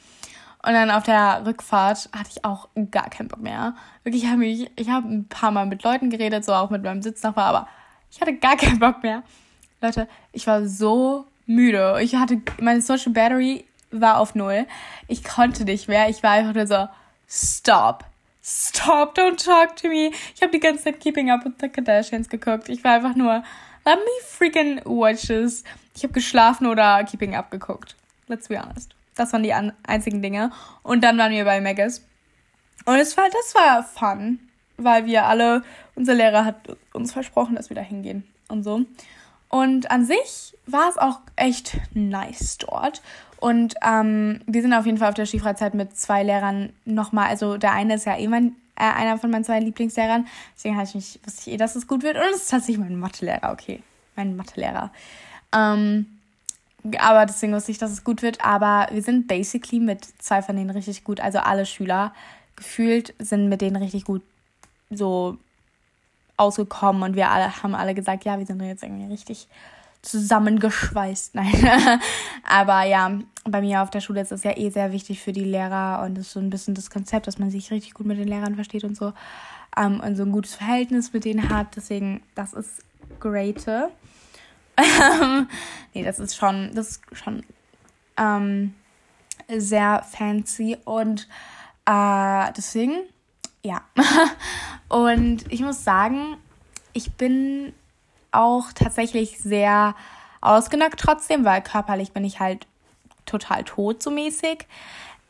Und 0.63 0.75
dann 0.75 0.91
auf 0.91 1.05
der 1.05 1.43
Rückfahrt 1.47 2.11
hatte 2.15 2.31
ich 2.31 2.45
auch 2.45 2.69
gar 2.91 3.09
keinen 3.09 3.29
Bock 3.29 3.41
mehr. 3.41 3.75
Wirklich 4.05 4.27
habe 4.27 4.45
ich, 4.45 4.71
ich 4.77 4.91
habe 4.91 5.09
ein 5.09 5.27
paar 5.27 5.51
Mal 5.51 5.67
mit 5.67 5.83
Leuten 5.83 6.11
geredet, 6.11 6.45
so 6.45 6.53
auch 6.53 6.71
mit 6.71 6.83
meinem 6.83 7.03
Sitznachbar, 7.03 7.47
aber 7.47 7.69
ich 8.11 8.21
hatte 8.21 8.35
gar 8.35 8.57
keinen 8.57 8.79
Bock 8.79 9.03
mehr. 9.03 9.23
Leute, 9.81 10.07
ich 10.33 10.47
war 10.47 10.67
so 10.67 11.27
müde. 11.47 11.99
Ich 12.03 12.15
hatte, 12.15 12.43
meine 12.61 12.83
Social 12.83 13.13
Battery 13.13 13.65
war 13.91 14.19
auf 14.19 14.35
Null. 14.35 14.67
Ich 15.09 15.25
konnte 15.25 15.65
nicht 15.65 15.89
mehr. 15.89 16.09
Ich 16.09 16.23
war 16.23 16.33
einfach 16.33 16.55
nur 16.55 16.67
so, 16.67 16.89
stop. 17.27 18.05
Stop, 18.43 19.17
don't 19.17 19.43
talk 19.43 19.77
to 19.77 19.89
me. 19.89 20.11
Ich 20.35 20.43
habe 20.43 20.53
die 20.53 20.61
ganze 20.61 20.85
Zeit 20.85 21.01
Keeping 21.01 21.31
Up 21.31 21.45
with 21.45 21.55
the 21.61 21.69
Kardashians 21.69 22.29
geguckt. 22.29 22.69
Ich 22.69 22.83
war 22.85 22.93
einfach 22.93 23.15
nur, 23.15 23.43
let 23.85 23.99
me 23.99 24.11
freaking 24.25 24.81
watch 24.85 25.27
this. 25.27 25.65
Ich 25.95 26.03
habe 26.03 26.13
geschlafen 26.13 26.67
oder 26.67 27.03
Keeping 27.05 27.35
Up 27.35 27.51
geguckt. 27.51 27.97
Let's 28.29 28.49
be 28.49 28.61
honest. 28.61 28.95
Das 29.17 29.33
waren 29.33 29.43
die 29.43 29.53
einzigen 29.53 30.23
Dinge. 30.23 30.51
Und 30.83 31.03
dann 31.03 31.19
waren 31.19 31.33
wir 31.33 31.45
bei 31.45 31.61
Megas. 31.61 32.05
Und 32.87 32.97
es 32.97 33.17
war, 33.17 33.29
das 33.31 33.55
war 33.55 33.83
fun, 33.83 34.39
weil 34.77 35.05
wir 35.05 35.27
alle, 35.27 35.63
unser 35.95 36.15
Lehrer 36.15 36.45
hat 36.45 36.77
uns 36.93 37.13
versprochen, 37.13 37.57
dass 37.57 37.69
wir 37.69 37.75
da 37.75 37.83
hingehen 37.83 38.25
und 38.49 38.63
so. 38.63 38.83
Und 39.49 39.91
an 39.91 40.05
sich 40.07 40.57
war 40.67 40.89
es 40.89 40.97
auch 40.97 41.21
echt 41.37 41.79
nice 41.93 42.59
dort. 42.59 43.03
Und 43.39 43.75
ähm, 43.83 44.41
wir 44.47 44.63
sind 44.63 44.73
auf 44.73 44.87
jeden 44.87 44.99
Fall 44.99 45.09
auf 45.09 45.15
der 45.15 45.27
Skifreizeit 45.27 45.75
mit 45.75 45.97
zwei 45.97 46.23
Lehrern 46.23 46.73
nochmal. 46.85 47.29
Also 47.29 47.57
der 47.57 47.73
eine 47.73 47.95
ist 47.95 48.07
ja 48.07 48.17
eh 48.17 48.29
mein, 48.29 48.55
äh, 48.81 48.95
einer 48.95 49.19
von 49.19 49.31
meinen 49.31 49.45
zwei 49.45 49.61
Lieblingslehrern. 49.61 50.27
Deswegen 50.57 50.81
ich 50.81 50.95
mich, 50.95 51.21
wusste 51.25 51.43
ich 51.51 51.55
eh, 51.55 51.57
dass 51.57 51.77
es 51.77 51.87
gut 51.87 52.03
wird. 52.03 52.17
Und 52.17 52.23
es 52.35 52.43
ist 52.43 52.51
tatsächlich 52.51 52.79
mein 52.79 52.99
Mathelehrer, 52.99 53.53
okay. 53.53 53.83
Mein 54.17 54.37
Mathelehrer. 54.37 54.91
Ähm, 55.55 56.07
aber 56.99 57.27
deswegen 57.27 57.53
wusste 57.53 57.73
ich, 57.73 57.79
dass 57.79 57.91
es 57.91 58.05
gut 58.05 58.23
wird. 58.23 58.45
Aber 58.45 58.89
wir 58.91 59.03
sind 59.03 59.29
basically 59.29 59.81
mit 59.81 60.05
zwei 60.19 60.43
von 60.43 60.57
denen 60.57 60.71
richtig 60.71 61.05
gut. 61.05 61.21
Also 61.21 61.39
alle 61.39 61.67
Schüler 61.67 62.15
gefühlt 62.57 63.15
sind 63.19 63.49
mit 63.49 63.61
denen 63.61 63.77
richtig 63.77 64.05
gut 64.05 64.23
so 64.91 65.37
ausgekommen 66.37 67.03
und 67.03 67.17
wir 67.17 67.31
alle 67.31 67.63
haben 67.63 67.75
alle 67.75 67.95
gesagt, 67.95 68.25
ja, 68.25 68.39
wir 68.39 68.47
sind 68.47 68.63
jetzt 68.63 68.83
irgendwie 68.83 69.13
richtig 69.13 69.47
zusammengeschweißt. 70.03 71.35
Nein. 71.37 72.01
Aber 72.45 72.85
ja, 72.85 73.19
bei 73.45 73.61
mir 73.61 73.83
auf 73.83 73.91
der 73.91 74.01
Schule 74.01 74.21
ist 74.21 74.33
es 74.33 74.45
ja 74.45 74.57
eh 74.57 74.71
sehr 74.71 74.93
wichtig 74.93 75.21
für 75.21 75.33
die 75.33 75.45
Lehrer 75.45 76.03
und 76.05 76.17
das 76.17 76.27
ist 76.27 76.33
so 76.33 76.41
ein 76.41 76.51
bisschen 76.51 76.75
das 76.75 76.91
Konzept, 76.91 77.27
dass 77.27 77.39
man 77.39 77.51
sich 77.51 77.71
richtig 77.71 77.95
gut 77.95 78.07
mit 78.07 78.19
den 78.19 78.29
Lehrern 78.29 78.55
versteht 78.55 78.85
und 78.85 78.97
so 78.97 79.13
ähm, 79.77 80.01
und 80.01 80.17
so 80.17 80.23
ein 80.23 80.33
gutes 80.33 80.55
Verhältnis 80.55 81.13
mit 81.13 81.25
denen 81.25 81.49
hat. 81.49 81.77
Deswegen, 81.77 82.23
das 82.35 82.53
ist 82.53 82.85
great. 83.19 83.67
nee, 85.95 86.05
das 86.05 86.19
ist 86.19 86.37
schon, 86.37 86.71
das 86.75 86.91
ist 86.91 87.03
schon 87.13 87.43
ähm, 88.17 88.75
sehr 89.49 90.03
fancy 90.11 90.79
und 90.85 91.29
äh, 91.87 92.53
deswegen 92.57 93.03
ja. 93.63 93.83
Und 94.89 95.51
ich 95.53 95.61
muss 95.61 95.85
sagen, 95.85 96.37
ich 96.93 97.13
bin 97.13 97.73
auch 98.33 98.73
tatsächlich 98.75 99.39
sehr 99.39 99.95
ausgenockt 100.41 100.99
trotzdem, 100.99 101.45
weil 101.45 101.63
körperlich 101.63 102.13
bin 102.13 102.25
ich 102.25 102.41
halt 102.41 102.67
total 103.27 103.65
tot 103.65 104.03
so 104.03 104.11
mäßig. 104.11 104.67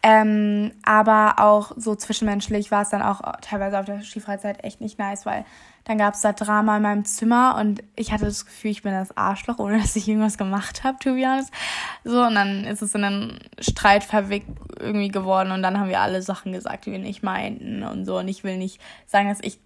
Ähm, 0.02 0.73
aber 0.83 1.35
auch 1.38 1.73
so 1.76 1.95
zwischenmenschlich 1.95 2.71
war 2.71 2.83
es 2.83 2.88
dann 2.88 3.02
auch 3.02 3.21
teilweise 3.42 3.78
auf 3.78 3.85
der 3.85 4.00
Skifreizeit 4.00 4.64
echt 4.64 4.80
nicht 4.80 4.99
nice, 4.99 5.26
weil 5.26 5.45
dann 5.85 5.99
gab 5.99 6.14
es 6.14 6.23
da 6.23 6.33
Drama 6.33 6.76
in 6.76 6.83
meinem 6.83 7.04
Zimmer 7.04 7.57
und 7.59 7.83
ich 7.97 8.12
hatte 8.12 8.25
das 8.25 8.47
Gefühl, 8.47 8.71
ich 8.71 8.83
bin 8.83 8.92
das 8.92 9.16
Arschloch, 9.16 9.59
ohne 9.59 9.78
dass 9.78 9.97
ich 9.97 10.09
irgendwas 10.09 10.38
gemacht 10.38 10.85
habe, 10.85 10.99
to 11.00 11.14
be 11.14 11.26
honest. 11.26 11.52
So, 12.04 12.23
und 12.23 12.35
dann 12.35 12.64
ist 12.64 12.80
es 12.80 12.95
in 12.95 13.04
einen 13.04 13.40
Streit 13.59 14.04
verwickelt 14.04 14.57
irgendwie 14.78 15.09
geworden 15.09 15.50
und 15.50 15.62
dann 15.62 15.78
haben 15.78 15.90
wir 15.90 16.00
alle 16.00 16.23
Sachen 16.23 16.52
gesagt, 16.52 16.87
die 16.87 16.92
wir 16.92 16.99
nicht 16.99 17.23
meinten 17.23 17.83
und 17.83 18.07
so. 18.07 18.19
Und 18.19 18.28
ich 18.28 18.45
will 18.45 18.57
nicht 18.57 18.80
sagen, 19.07 19.28
dass 19.28 19.40
ich 19.42 19.59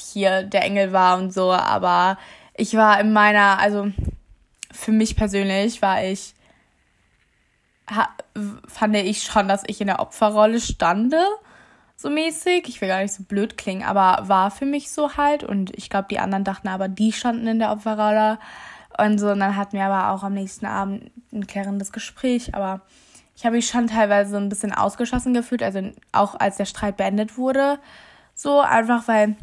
hier 0.00 0.42
der 0.42 0.62
Engel 0.62 0.92
war 0.92 1.18
und 1.18 1.34
so, 1.34 1.52
aber 1.52 2.16
ich 2.62 2.76
war 2.76 3.00
in 3.00 3.12
meiner, 3.12 3.58
also 3.58 3.90
für 4.70 4.92
mich 4.92 5.16
persönlich 5.16 5.82
war 5.82 6.02
ich 6.04 6.34
fand 8.68 8.96
ich 8.96 9.24
schon, 9.24 9.48
dass 9.48 9.64
ich 9.66 9.80
in 9.80 9.88
der 9.88 9.98
Opferrolle 9.98 10.60
stande, 10.60 11.20
so 11.96 12.08
mäßig. 12.08 12.68
Ich 12.68 12.80
will 12.80 12.88
gar 12.88 13.02
nicht 13.02 13.12
so 13.12 13.24
blöd 13.24 13.58
klingen, 13.58 13.82
aber 13.82 14.28
war 14.28 14.50
für 14.50 14.64
mich 14.64 14.90
so 14.90 15.16
halt. 15.16 15.44
Und 15.44 15.76
ich 15.76 15.90
glaube, 15.90 16.06
die 16.08 16.20
anderen 16.20 16.44
dachten 16.44 16.68
aber, 16.68 16.88
die 16.88 17.12
standen 17.12 17.46
in 17.48 17.58
der 17.58 17.72
Opferrolle. 17.72 18.38
Und 18.96 19.18
so, 19.18 19.30
und 19.30 19.40
dann 19.40 19.56
hatten 19.56 19.76
wir 19.76 19.84
aber 19.84 20.12
auch 20.12 20.22
am 20.22 20.34
nächsten 20.34 20.64
Abend 20.64 21.10
ein 21.32 21.46
klärendes 21.46 21.92
Gespräch. 21.92 22.54
Aber 22.54 22.80
ich 23.36 23.44
habe 23.44 23.56
mich 23.56 23.66
schon 23.66 23.88
teilweise 23.88 24.36
ein 24.36 24.48
bisschen 24.48 24.72
ausgeschossen 24.72 25.34
gefühlt, 25.34 25.62
also 25.62 25.82
auch 26.12 26.38
als 26.38 26.56
der 26.56 26.66
Streit 26.66 26.96
beendet 26.96 27.36
wurde. 27.36 27.78
So, 28.34 28.60
einfach 28.60 29.08
weil, 29.08 29.36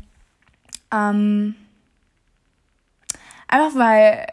ähm, 0.92 1.56
einfach 3.50 3.78
weil 3.78 4.28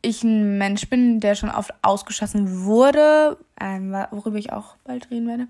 ich 0.00 0.22
ein 0.22 0.58
Mensch 0.58 0.88
bin, 0.88 1.20
der 1.20 1.34
schon 1.34 1.50
oft 1.50 1.72
ausgeschossen 1.82 2.64
wurde, 2.64 3.38
ähm, 3.60 3.92
worüber 4.10 4.36
ich 4.36 4.52
auch 4.52 4.76
bald 4.84 5.10
reden 5.10 5.28
werde. 5.28 5.46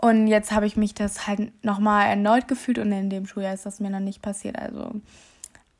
Und 0.00 0.28
jetzt 0.28 0.52
habe 0.52 0.66
ich 0.66 0.76
mich 0.76 0.94
das 0.94 1.26
halt 1.26 1.64
nochmal 1.64 2.08
erneut 2.08 2.46
gefühlt 2.46 2.78
und 2.78 2.92
in 2.92 3.10
dem 3.10 3.26
Schuljahr 3.26 3.54
ist 3.54 3.66
das 3.66 3.80
mir 3.80 3.90
noch 3.90 4.00
nicht 4.00 4.22
passiert. 4.22 4.58
Also 4.58 4.92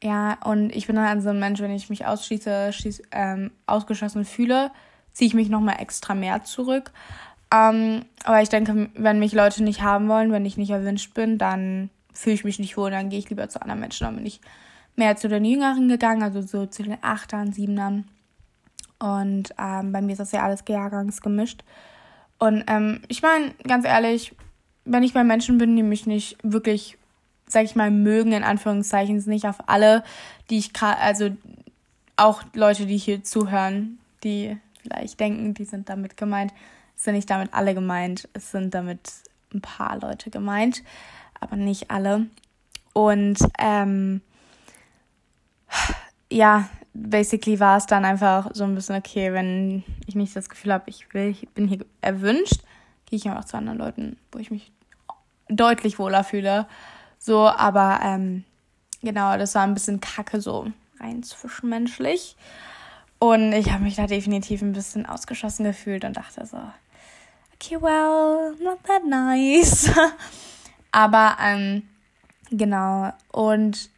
ja, 0.03 0.39
und 0.45 0.75
ich 0.75 0.87
bin 0.87 0.97
dann 0.97 1.21
so 1.21 1.31
ein 1.31 1.39
Mensch, 1.39 1.61
wenn 1.61 1.73
ich 1.73 1.91
mich 1.91 2.07
ausschließe, 2.07 2.73
schieß, 2.73 3.03
ähm, 3.13 3.51
ausgeschossen 3.67 4.25
fühle, 4.25 4.71
ziehe 5.13 5.27
ich 5.27 5.35
mich 5.35 5.49
nochmal 5.49 5.77
extra 5.81 6.15
mehr 6.15 6.45
zurück. 6.45 6.93
Ähm, 7.53 8.05
aber 8.25 8.43
ich 8.43 8.49
denke, 8.49 8.91
wenn 8.95 9.19
mich 9.19 9.33
Leute 9.33 9.63
nicht 9.63 9.83
haben 9.83 10.09
wollen, 10.09 10.33
wenn 10.33 10.47
ich 10.47 10.57
nicht 10.57 10.71
erwünscht 10.71 11.15
bin, 11.15 11.39
dann 11.39 11.91
fühle 12.13 12.35
ich 12.35 12.45
mich 12.45 12.59
nicht 12.59 12.77
wohl, 12.77 12.91
dann 12.91 13.11
gehe 13.11 13.19
ich 13.19 13.31
lieber 13.31 13.49
zu 13.49 13.61
anderen 13.61 13.81
Menschen. 13.81 14.15
Bin 14.15 14.27
ich 14.27 14.41
mehr 14.99 15.17
zu 15.17 15.29
den 15.29 15.45
Jüngeren 15.45 15.89
gegangen, 15.89 16.23
also 16.23 16.43
so 16.43 16.67
zu 16.67 16.83
den 16.83 16.99
Achtern, 17.03 17.53
Siebenern. 17.53 18.05
Und 18.99 19.55
ähm, 19.59 19.93
bei 19.93 20.03
mir 20.03 20.13
ist 20.13 20.19
das 20.19 20.33
ja 20.33 20.43
alles 20.43 20.65
jahrgangsgemischt. 20.69 21.63
Und 22.39 22.65
ähm, 22.67 23.03
ich 23.09 23.23
meine, 23.23 23.53
ganz 23.67 23.85
ehrlich, 23.85 24.35
wenn 24.85 25.03
ich 25.03 25.15
bei 25.15 25.25
Menschen 25.25 25.59
bin, 25.59 25.77
die 25.77 25.83
mich 25.83 26.07
nicht 26.07 26.37
wirklich, 26.43 26.99
sag 27.47 27.65
ich 27.65 27.77
mal, 27.77 27.91
mögen, 27.91 28.33
in 28.33 28.43
Anführungszeichen, 28.43 29.23
nicht 29.27 29.47
auf 29.47 29.69
alle, 29.69 30.03
die 30.51 30.59
ich 30.59 30.73
gerade, 30.73 30.99
also 30.99 31.31
auch 32.17 32.43
Leute, 32.55 32.87
die 32.87 32.97
hier 32.97 33.23
zuhören, 33.23 33.99
die 34.25 34.57
vielleicht 34.83 35.21
denken, 35.21 35.55
die 35.55 35.65
sind 35.65 35.89
damit 35.89 36.17
gemeint, 36.17 36.53
sind 36.97 37.15
nicht 37.15 37.31
damit 37.31 37.55
alle 37.55 37.75
gemeint. 37.75 38.29
Es 38.33 38.51
sind 38.51 38.75
damit 38.75 39.01
ein 39.55 39.61
paar 39.61 39.99
Leute 40.01 40.31
gemeint, 40.31 40.83
aber 41.39 41.57
nicht 41.57 41.91
alle. 41.91 42.27
Und 42.93 43.39
ähm, 43.59 44.23
ja, 46.31 46.69
basically 46.95 47.61
war 47.61 47.77
es 47.77 47.87
dann 47.87 48.05
einfach 48.05 48.51
so 48.53 48.65
ein 48.65 48.75
bisschen, 48.75 48.97
okay, 48.97 49.33
wenn 49.33 49.85
ich 50.07 50.15
nicht 50.15 50.35
das 50.35 50.49
Gefühl 50.49 50.73
habe, 50.73 50.89
ich 50.91 51.13
will, 51.15 51.29
ich 51.29 51.49
bin 51.51 51.69
hier 51.69 51.85
erwünscht, 52.01 52.61
gehe 53.07 53.19
ich 53.19 53.29
einfach 53.29 53.45
zu 53.45 53.57
anderen 53.57 53.79
Leuten, 53.79 54.17
wo 54.33 54.39
ich 54.39 54.51
mich 54.51 54.73
deutlich 55.49 55.99
wohler 55.99 56.25
fühle. 56.25 56.67
So, 57.19 57.49
aber 57.49 58.01
ähm, 58.03 58.45
genau, 59.03 59.37
das 59.37 59.55
war 59.55 59.63
ein 59.63 59.75
bisschen 59.75 60.01
kacke, 60.01 60.41
so 60.41 60.71
rein 61.01 61.23
zwischenmenschlich. 61.23 62.37
Und 63.19 63.53
ich 63.53 63.73
habe 63.73 63.83
mich 63.83 63.97
da 63.97 64.07
definitiv 64.07 64.63
ein 64.63 64.73
bisschen 64.73 65.07
ausgeschossen 65.07 65.65
gefühlt 65.65 66.05
und 66.05 66.17
dachte 66.17 66.47
so, 66.47 66.59
okay, 67.55 67.81
well, 67.81 68.55
not 68.63 68.79
that 68.85 69.05
nice. 69.05 69.91
Aber, 70.93 71.37
ähm, 71.43 71.83
genau. 72.51 73.13
Und 73.33 73.91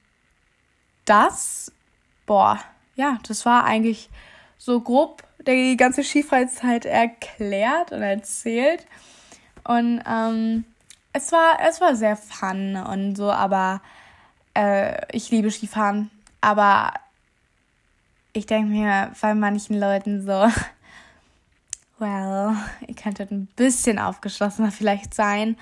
das, 1.11 1.73
boah, 2.25 2.61
ja, 2.95 3.19
das 3.27 3.45
war 3.45 3.65
eigentlich 3.65 4.09
so 4.59 4.81
grob 4.81 5.25
die 5.45 5.77
ganze 5.77 6.05
Skifreizeit 6.05 6.85
erklärt 6.85 7.91
und 7.91 8.03
erzählt. 8.03 8.87
Und 9.65 10.03
ähm, 10.07 10.65
es 11.13 11.33
war, 11.33 11.59
es 11.67 11.81
war 11.81 11.97
sehr 11.97 12.17
fun 12.17 12.77
und 12.77 13.17
so, 13.17 13.33
aber 13.33 13.83
äh, 14.55 15.05
ich 15.11 15.31
liebe 15.31 15.51
Skifahren. 15.51 16.13
Aber 16.41 16.93
ich 18.33 18.47
denke 18.47 18.71
mir 18.71 19.11
bei 19.21 19.35
manchen 19.35 19.81
Leuten 19.81 20.23
so, 20.25 20.31
well, 21.99 22.57
ihr 22.87 22.95
könntet 22.95 23.33
ein 23.33 23.47
bisschen 23.57 23.99
aufgeschlossener 23.99 24.71
vielleicht 24.71 25.13
sein. 25.15 25.57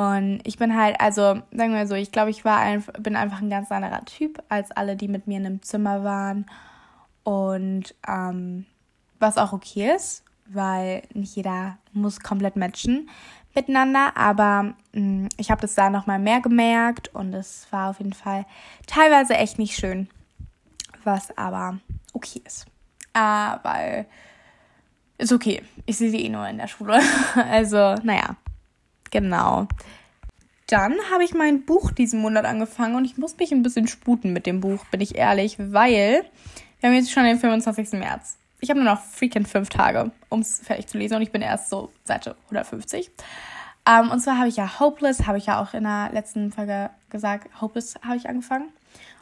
Und 0.00 0.40
ich 0.44 0.56
bin 0.56 0.74
halt, 0.74 0.98
also 0.98 1.42
sagen 1.52 1.74
wir 1.74 1.86
so, 1.86 1.94
ich 1.94 2.10
glaube, 2.10 2.30
ich 2.30 2.42
war 2.42 2.56
ein, 2.56 2.82
bin 2.98 3.16
einfach 3.16 3.42
ein 3.42 3.50
ganz 3.50 3.70
anderer 3.70 4.02
Typ 4.06 4.42
als 4.48 4.70
alle, 4.70 4.96
die 4.96 5.08
mit 5.08 5.26
mir 5.26 5.36
in 5.36 5.44
einem 5.44 5.62
Zimmer 5.62 6.02
waren. 6.04 6.46
Und 7.22 7.94
ähm, 8.08 8.64
was 9.18 9.36
auch 9.36 9.52
okay 9.52 9.94
ist, 9.94 10.24
weil 10.46 11.02
nicht 11.12 11.36
jeder 11.36 11.76
muss 11.92 12.20
komplett 12.20 12.56
matchen 12.56 13.10
miteinander, 13.54 14.16
aber 14.16 14.72
mh, 14.94 15.00
mm, 15.02 15.28
ich 15.36 15.50
habe 15.50 15.60
das 15.60 15.74
da 15.74 15.90
nochmal 15.90 16.18
mehr 16.18 16.40
gemerkt 16.40 17.14
und 17.14 17.34
es 17.34 17.66
war 17.70 17.90
auf 17.90 17.98
jeden 17.98 18.14
Fall 18.14 18.46
teilweise 18.86 19.34
echt 19.34 19.58
nicht 19.58 19.76
schön, 19.76 20.08
was 21.04 21.36
aber 21.36 21.78
okay 22.14 22.40
ist. 22.46 22.64
Ah, 23.12 23.58
weil 23.64 24.06
ist 25.18 25.32
okay. 25.32 25.62
Ich 25.84 25.98
sehe 25.98 26.10
sie 26.10 26.24
eh 26.24 26.30
nur 26.30 26.48
in 26.48 26.56
der 26.56 26.68
Schule. 26.68 27.00
also, 27.34 27.96
naja, 28.02 28.36
genau. 29.10 29.68
Dann 30.66 30.94
habe 31.12 31.24
ich 31.24 31.34
mein 31.34 31.62
Buch 31.64 31.90
diesen 31.90 32.20
Monat 32.20 32.44
angefangen 32.44 32.94
und 32.94 33.04
ich 33.04 33.16
muss 33.16 33.36
mich 33.38 33.50
ein 33.50 33.62
bisschen 33.62 33.88
sputen 33.88 34.32
mit 34.32 34.46
dem 34.46 34.60
Buch, 34.60 34.84
bin 34.86 35.00
ich 35.00 35.16
ehrlich, 35.16 35.56
weil 35.58 36.24
wir 36.80 36.88
haben 36.88 36.96
jetzt 36.96 37.10
schon 37.10 37.24
den 37.24 37.38
25. 37.38 37.92
März. 37.92 38.38
Ich 38.60 38.70
habe 38.70 38.80
nur 38.80 38.92
noch 38.92 39.02
freaking 39.02 39.46
fünf 39.46 39.68
Tage, 39.68 40.12
um 40.28 40.40
es 40.40 40.60
fertig 40.60 40.86
zu 40.86 40.98
lesen 40.98 41.16
und 41.16 41.22
ich 41.22 41.32
bin 41.32 41.42
erst 41.42 41.70
so 41.70 41.90
Seite 42.04 42.36
150. 42.44 43.10
Um, 43.88 44.10
und 44.10 44.20
zwar 44.20 44.38
habe 44.38 44.48
ich 44.48 44.56
ja 44.56 44.78
Hopeless, 44.78 45.26
habe 45.26 45.38
ich 45.38 45.46
ja 45.46 45.60
auch 45.60 45.74
in 45.74 45.84
der 45.84 46.10
letzten 46.12 46.52
Folge 46.52 46.90
gesagt, 47.08 47.48
Hopeless 47.60 47.96
habe 48.04 48.16
ich 48.16 48.28
angefangen. 48.28 48.68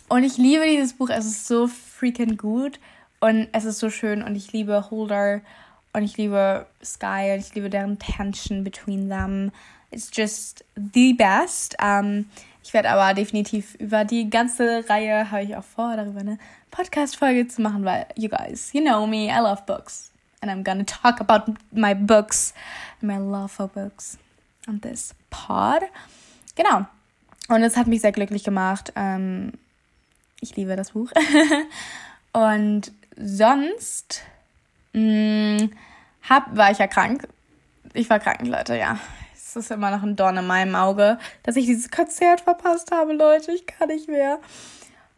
Und 0.09 0.25
ich 0.25 0.37
liebe 0.37 0.64
dieses 0.64 0.95
Buch, 0.95 1.11
es 1.11 1.26
ist 1.26 1.47
so 1.47 1.68
freaking 1.68 2.37
gut 2.37 2.80
und 3.21 3.49
es 3.52 3.64
ist 3.64 3.78
so 3.78 3.90
schön 3.90 4.23
und 4.23 4.35
ich 4.35 4.52
liebe 4.52 4.90
Holder 4.90 5.40
und 5.92 6.02
ich 6.02 6.16
liebe 6.16 6.66
Sky 6.83 7.33
und 7.33 7.40
ich 7.40 7.54
liebe 7.54 7.71
deren 7.71 7.99
Tension 7.99 8.64
between 8.64 9.09
them. 9.09 9.52
It's 9.90 10.11
just 10.12 10.64
the 10.75 11.14
best. 11.14 11.76
Ähm, 11.80 12.26
ich 12.62 12.75
werde 12.75 12.90
aber 12.90 13.14
definitiv 13.14 13.75
über 13.76 14.04
die 14.04 14.28
ganze 14.28 14.85
Reihe, 14.88 15.30
habe 15.30 15.42
ich 15.42 15.57
auch 15.57 15.64
vor, 15.64 15.97
darüber 15.97 16.21
eine 16.21 16.38
Podcast-Folge 16.71 17.49
zu 17.49 17.62
machen, 17.62 17.85
weil, 17.85 18.07
you 18.14 18.28
guys, 18.28 18.73
you 18.75 18.83
know 18.83 19.07
me, 19.07 19.28
I 19.28 19.38
love 19.38 19.62
books. 19.66 20.11
And 20.40 20.52
I'm 20.52 20.62
gonna 20.62 20.85
talk 20.85 21.21
about 21.21 21.54
my 21.73 21.95
books, 21.95 22.52
my 23.00 23.16
love 23.16 23.49
for 23.49 23.68
books 23.68 24.18
on 24.68 24.80
this 24.80 25.14
pod. 25.30 25.83
Genau. 26.54 26.87
Und 27.49 27.62
es 27.62 27.76
hat 27.76 27.87
mich 27.87 28.02
sehr 28.02 28.12
glücklich 28.12 28.45
gemacht. 28.45 28.92
Ähm, 28.95 29.52
ich 30.40 30.54
liebe 30.54 30.76
das 30.76 30.92
Buch. 30.92 31.11
und 32.33 32.92
sonst 33.16 34.23
mh, 34.92 35.62
mm, 35.62 35.71
hab, 36.28 36.57
war 36.57 36.71
ich 36.71 36.78
ja 36.78 36.87
krank. 36.87 37.26
Ich 37.95 38.11
war 38.11 38.21
krank, 38.21 38.47
Leute, 38.47 38.76
ja. 38.76 38.99
Ist 39.59 39.71
immer 39.73 39.91
noch 39.91 40.03
ein 40.03 40.17
Dorn 40.17 40.37
in 40.37 40.47
meinem 40.47 40.75
Auge, 40.77 41.19
dass 41.43 41.57
ich 41.57 41.67
dieses 41.67 41.91
Konzert 41.91 42.41
verpasst 42.41 42.93
habe, 42.93 43.12
Leute. 43.12 43.53
Ich 43.53 43.67
kann 43.67 43.88
nicht 43.88 44.09
mehr. 44.09 44.38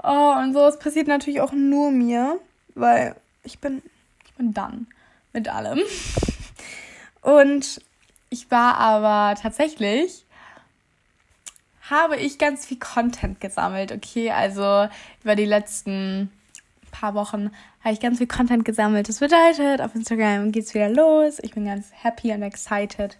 Oh, 0.03 0.35
und 0.39 0.55
sowas 0.55 0.79
passiert 0.79 1.09
natürlich 1.09 1.43
auch 1.43 1.53
nur 1.53 1.91
mir, 1.91 2.41
weil 2.75 3.17
ich 3.45 3.59
bin, 3.59 3.83
ich 4.25 4.33
bin 4.35 4.55
dann 4.55 4.87
mit 5.33 5.49
allem. 5.49 5.81
Und 7.23 7.83
ich 8.31 8.51
war 8.51 8.79
aber 8.79 9.39
tatsächlich, 9.39 10.25
habe 11.91 12.17
ich 12.17 12.39
ganz 12.39 12.65
viel 12.65 12.79
Content 12.79 13.41
gesammelt, 13.41 13.93
okay? 13.93 14.31
Also 14.31 14.89
über 15.23 15.37
die 15.37 15.45
letzten 15.45 16.31
paar 16.91 17.15
Wochen 17.15 17.51
habe 17.83 17.93
ich 17.93 18.01
ganz 18.01 18.19
viel 18.19 18.27
Content 18.27 18.65
gesammelt. 18.65 19.09
Das 19.09 19.19
bedeutet, 19.19 19.81
auf 19.81 19.95
Instagram 19.95 20.53
geht 20.53 20.65
es 20.65 20.75
wieder 20.75 20.89
los. 20.89 21.39
Ich 21.43 21.53
bin 21.53 21.67
ganz 21.67 21.89
happy 21.93 22.33
und 22.33 22.43
excited 22.43 23.19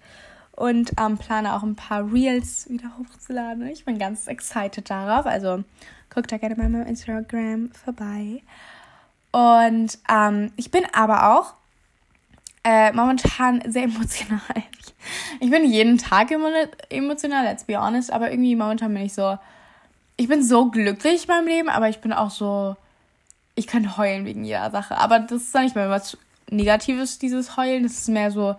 und 0.61 0.93
ähm, 1.01 1.17
plane 1.17 1.55
auch 1.55 1.63
ein 1.63 1.75
paar 1.75 2.13
Reels 2.13 2.69
wieder 2.69 2.91
hochzuladen. 2.99 3.67
Ich 3.69 3.87
bin 3.87 3.99
ganz 3.99 4.27
excited 4.27 4.91
darauf. 4.91 5.25
Also 5.25 5.65
guckt 6.13 6.31
da 6.31 6.37
gerne 6.37 6.55
mal 6.55 6.69
meinem 6.69 6.87
Instagram 6.87 7.71
vorbei. 7.73 8.43
Und 9.33 9.99
ähm, 10.11 10.53
ich 10.57 10.71
bin 10.71 10.83
aber 10.93 11.35
auch 11.35 11.55
äh, 12.63 12.93
momentan 12.93 13.63
sehr 13.67 13.85
emotional. 13.85 14.41
Ich 15.41 15.51
bin 15.51 15.65
jeden 15.65 15.97
Tag 15.97 16.31
emotional, 16.91 17.45
let's 17.45 17.65
be 17.65 17.81
honest, 17.81 18.13
aber 18.13 18.31
irgendwie 18.31 18.55
momentan 18.55 18.93
bin 18.93 19.05
ich 19.05 19.15
so, 19.15 19.39
ich 20.19 20.29
bin 20.29 20.43
so 20.43 20.71
glücklich 20.71 21.27
beim 21.27 21.47
Leben, 21.47 21.71
aber 21.71 21.89
ich 21.89 22.03
bin 22.03 22.13
auch 22.13 22.31
so, 22.31 22.77
ich 23.55 23.67
kann 23.67 23.97
heulen 23.97 24.27
wegen 24.27 24.45
jeder 24.45 24.71
Sache. 24.71 24.99
Aber 24.99 25.21
das 25.21 25.41
ist 25.41 25.55
dann 25.55 25.65
nicht 25.65 25.75
mehr 25.75 25.89
was 25.89 26.19
Negatives, 26.51 27.19
dieses 27.19 27.57
Heulen. 27.57 27.85
Das 27.85 27.93
ist 27.93 28.11
mehr 28.11 28.31
so, 28.31 28.57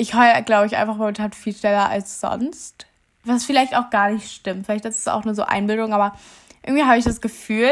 ich 0.00 0.14
heule, 0.14 0.42
glaube 0.42 0.66
ich, 0.66 0.76
einfach 0.76 0.96
momentan 0.96 1.32
viel 1.32 1.54
schneller 1.54 1.90
als 1.90 2.20
sonst. 2.20 2.86
Was 3.24 3.44
vielleicht 3.44 3.76
auch 3.76 3.90
gar 3.90 4.10
nicht 4.10 4.32
stimmt. 4.32 4.64
Vielleicht 4.64 4.86
ist 4.86 4.98
es 4.98 5.08
auch 5.08 5.24
nur 5.24 5.34
so 5.34 5.42
Einbildung, 5.42 5.92
aber 5.92 6.16
irgendwie 6.62 6.84
habe 6.84 6.96
ich 6.96 7.04
das 7.04 7.20
Gefühl, 7.20 7.70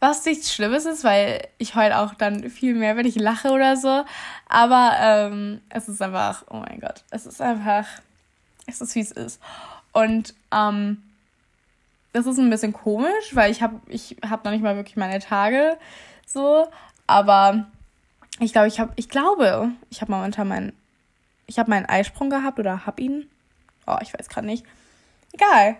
was 0.00 0.24
nichts 0.24 0.52
Schlimmes 0.52 0.86
ist, 0.86 1.04
weil 1.04 1.46
ich 1.58 1.74
heule 1.74 1.98
auch 1.98 2.14
dann 2.14 2.48
viel 2.48 2.74
mehr, 2.74 2.96
wenn 2.96 3.04
ich 3.04 3.16
lache 3.16 3.50
oder 3.50 3.76
so. 3.76 4.04
Aber 4.48 4.92
ähm, 4.98 5.60
es 5.68 5.88
ist 5.90 6.00
einfach, 6.00 6.44
oh 6.48 6.56
mein 6.56 6.80
Gott, 6.80 7.04
es 7.10 7.26
ist 7.26 7.42
einfach, 7.42 7.86
es 8.66 8.80
ist 8.80 8.94
wie 8.94 9.00
es 9.00 9.12
ist. 9.12 9.38
Und 9.92 10.34
ähm, 10.52 11.02
das 12.14 12.24
ist 12.24 12.38
ein 12.38 12.48
bisschen 12.48 12.72
komisch, 12.72 13.34
weil 13.34 13.50
ich 13.50 13.60
habe 13.60 13.78
ich 13.88 14.16
hab 14.28 14.42
noch 14.44 14.52
nicht 14.52 14.62
mal 14.62 14.76
wirklich 14.76 14.96
meine 14.96 15.18
Tage 15.18 15.76
so. 16.26 16.66
Aber 17.06 17.66
ich 18.40 18.52
glaube, 18.52 18.68
ich 18.68 18.80
habe, 18.80 18.92
ich 18.96 19.10
glaube, 19.10 19.72
ich 19.90 20.00
habe 20.00 20.12
momentan 20.12 20.48
meinen, 20.48 20.72
ich 21.48 21.58
habe 21.58 21.70
meinen 21.70 21.86
Eisprung 21.86 22.30
gehabt 22.30 22.60
oder 22.60 22.86
habe 22.86 23.02
ihn. 23.02 23.28
Oh, 23.86 23.96
ich 24.02 24.12
weiß 24.12 24.28
gerade 24.28 24.46
nicht. 24.46 24.64
Egal. 25.32 25.76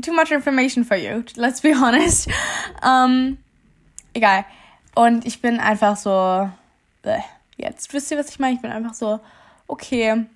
Too 0.00 0.12
much 0.12 0.30
information 0.30 0.84
for 0.84 0.96
you. 0.96 1.22
Let's 1.34 1.62
be 1.62 1.74
honest. 1.74 2.28
Um, 2.84 3.38
egal. 4.14 4.44
Und 4.94 5.26
ich 5.26 5.40
bin 5.40 5.58
einfach 5.58 5.96
so. 5.96 6.48
Bleh, 7.02 7.22
jetzt 7.56 7.92
wisst 7.92 8.10
ihr, 8.10 8.18
was 8.18 8.28
ich 8.28 8.38
meine? 8.38 8.54
Ich 8.54 8.62
bin 8.62 8.70
einfach 8.70 8.94
so. 8.94 9.20
Okay, 9.66 10.26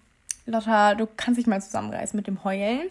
Lotta, 0.47 0.95
du 0.95 1.07
kannst 1.17 1.39
dich 1.39 1.47
mal 1.47 1.63
zusammenreißen 1.63 2.17
mit 2.17 2.27
dem 2.27 2.43
Heulen. 2.43 2.89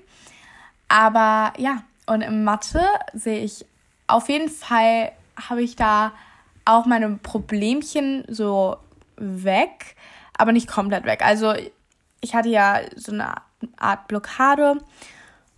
Aber 0.88 1.54
ja, 1.58 1.84
und 2.06 2.22
im 2.22 2.44
Mathe 2.44 2.84
sehe 3.14 3.44
ich 3.44 3.66
auf 4.08 4.30
jeden 4.30 4.50
Fall, 4.50 5.12
habe 5.50 5.64
ich 5.64 5.76
da 5.76 6.14
auch 6.66 6.86
meine 6.86 7.10
Problemchen 7.18 8.24
so 8.28 8.78
weg, 9.18 9.96
aber 10.40 10.54
nicht 10.54 10.68
komplett 10.68 11.06
weg. 11.06 11.24
Also 11.24 11.54
ich 12.22 12.34
hatte 12.34 12.50
ja 12.50 12.80
so 12.96 13.12
eine 13.12 13.36
Art 13.78 14.08
Blockade 14.08 14.78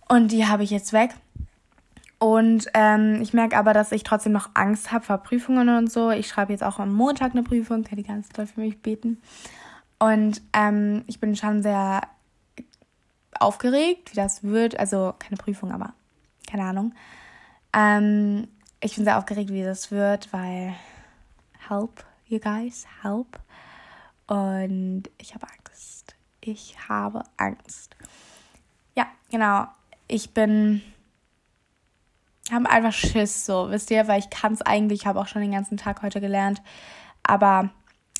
und 0.08 0.32
die 0.32 0.46
habe 0.46 0.64
ich 0.64 0.70
jetzt 0.70 0.92
weg. 0.92 1.14
Und 2.18 2.66
ähm, 2.74 3.20
ich 3.22 3.32
merke 3.32 3.56
aber, 3.56 3.72
dass 3.72 3.92
ich 3.92 4.02
trotzdem 4.02 4.32
noch 4.32 4.50
Angst 4.54 4.92
habe 4.92 5.04
vor 5.04 5.18
Prüfungen 5.18 5.68
und 5.68 5.90
so. 5.90 6.10
Ich 6.10 6.28
schreibe 6.28 6.52
jetzt 6.52 6.62
auch 6.62 6.78
am 6.78 6.92
Montag 6.92 7.32
eine 7.32 7.42
Prüfung, 7.42 7.84
kann 7.84 7.96
die 7.96 8.04
ganz 8.04 8.28
toll 8.28 8.46
für 8.46 8.60
mich 8.60 8.80
beten. 8.80 9.20
Und 9.98 10.42
ähm, 10.52 11.04
ich 11.06 11.20
bin 11.20 11.34
schon 11.36 11.62
sehr 11.62 12.02
aufgeregt, 13.38 14.12
wie 14.12 14.16
das 14.16 14.42
wird. 14.42 14.78
Also 14.78 15.14
keine 15.18 15.36
Prüfung, 15.36 15.72
aber 15.72 15.94
keine 16.48 16.64
Ahnung. 16.64 16.94
Ähm, 17.72 18.48
ich 18.80 18.96
bin 18.96 19.04
sehr 19.04 19.18
aufgeregt, 19.18 19.50
wie 19.50 19.62
das 19.62 19.90
wird, 19.92 20.32
weil 20.32 20.74
help, 21.68 22.04
you 22.26 22.38
guys, 22.40 22.84
help. 23.02 23.38
Und 24.26 25.04
ich 25.18 25.34
habe 25.34 25.46
Angst. 25.46 26.16
Ich 26.40 26.76
habe 26.88 27.22
Angst. 27.36 27.96
Ja, 28.96 29.06
genau. 29.30 29.66
Ich 30.08 30.30
bin 30.34 30.82
habe 32.50 32.68
einfach 32.68 32.92
Schiss, 32.92 33.46
so, 33.46 33.70
wisst 33.70 33.90
ihr, 33.90 34.08
weil 34.08 34.18
ich 34.18 34.30
kann 34.30 34.52
es 34.52 34.62
eigentlich, 34.62 35.06
habe 35.06 35.20
auch 35.20 35.28
schon 35.28 35.42
den 35.42 35.52
ganzen 35.52 35.76
Tag 35.76 36.02
heute 36.02 36.20
gelernt, 36.20 36.60
aber 37.22 37.70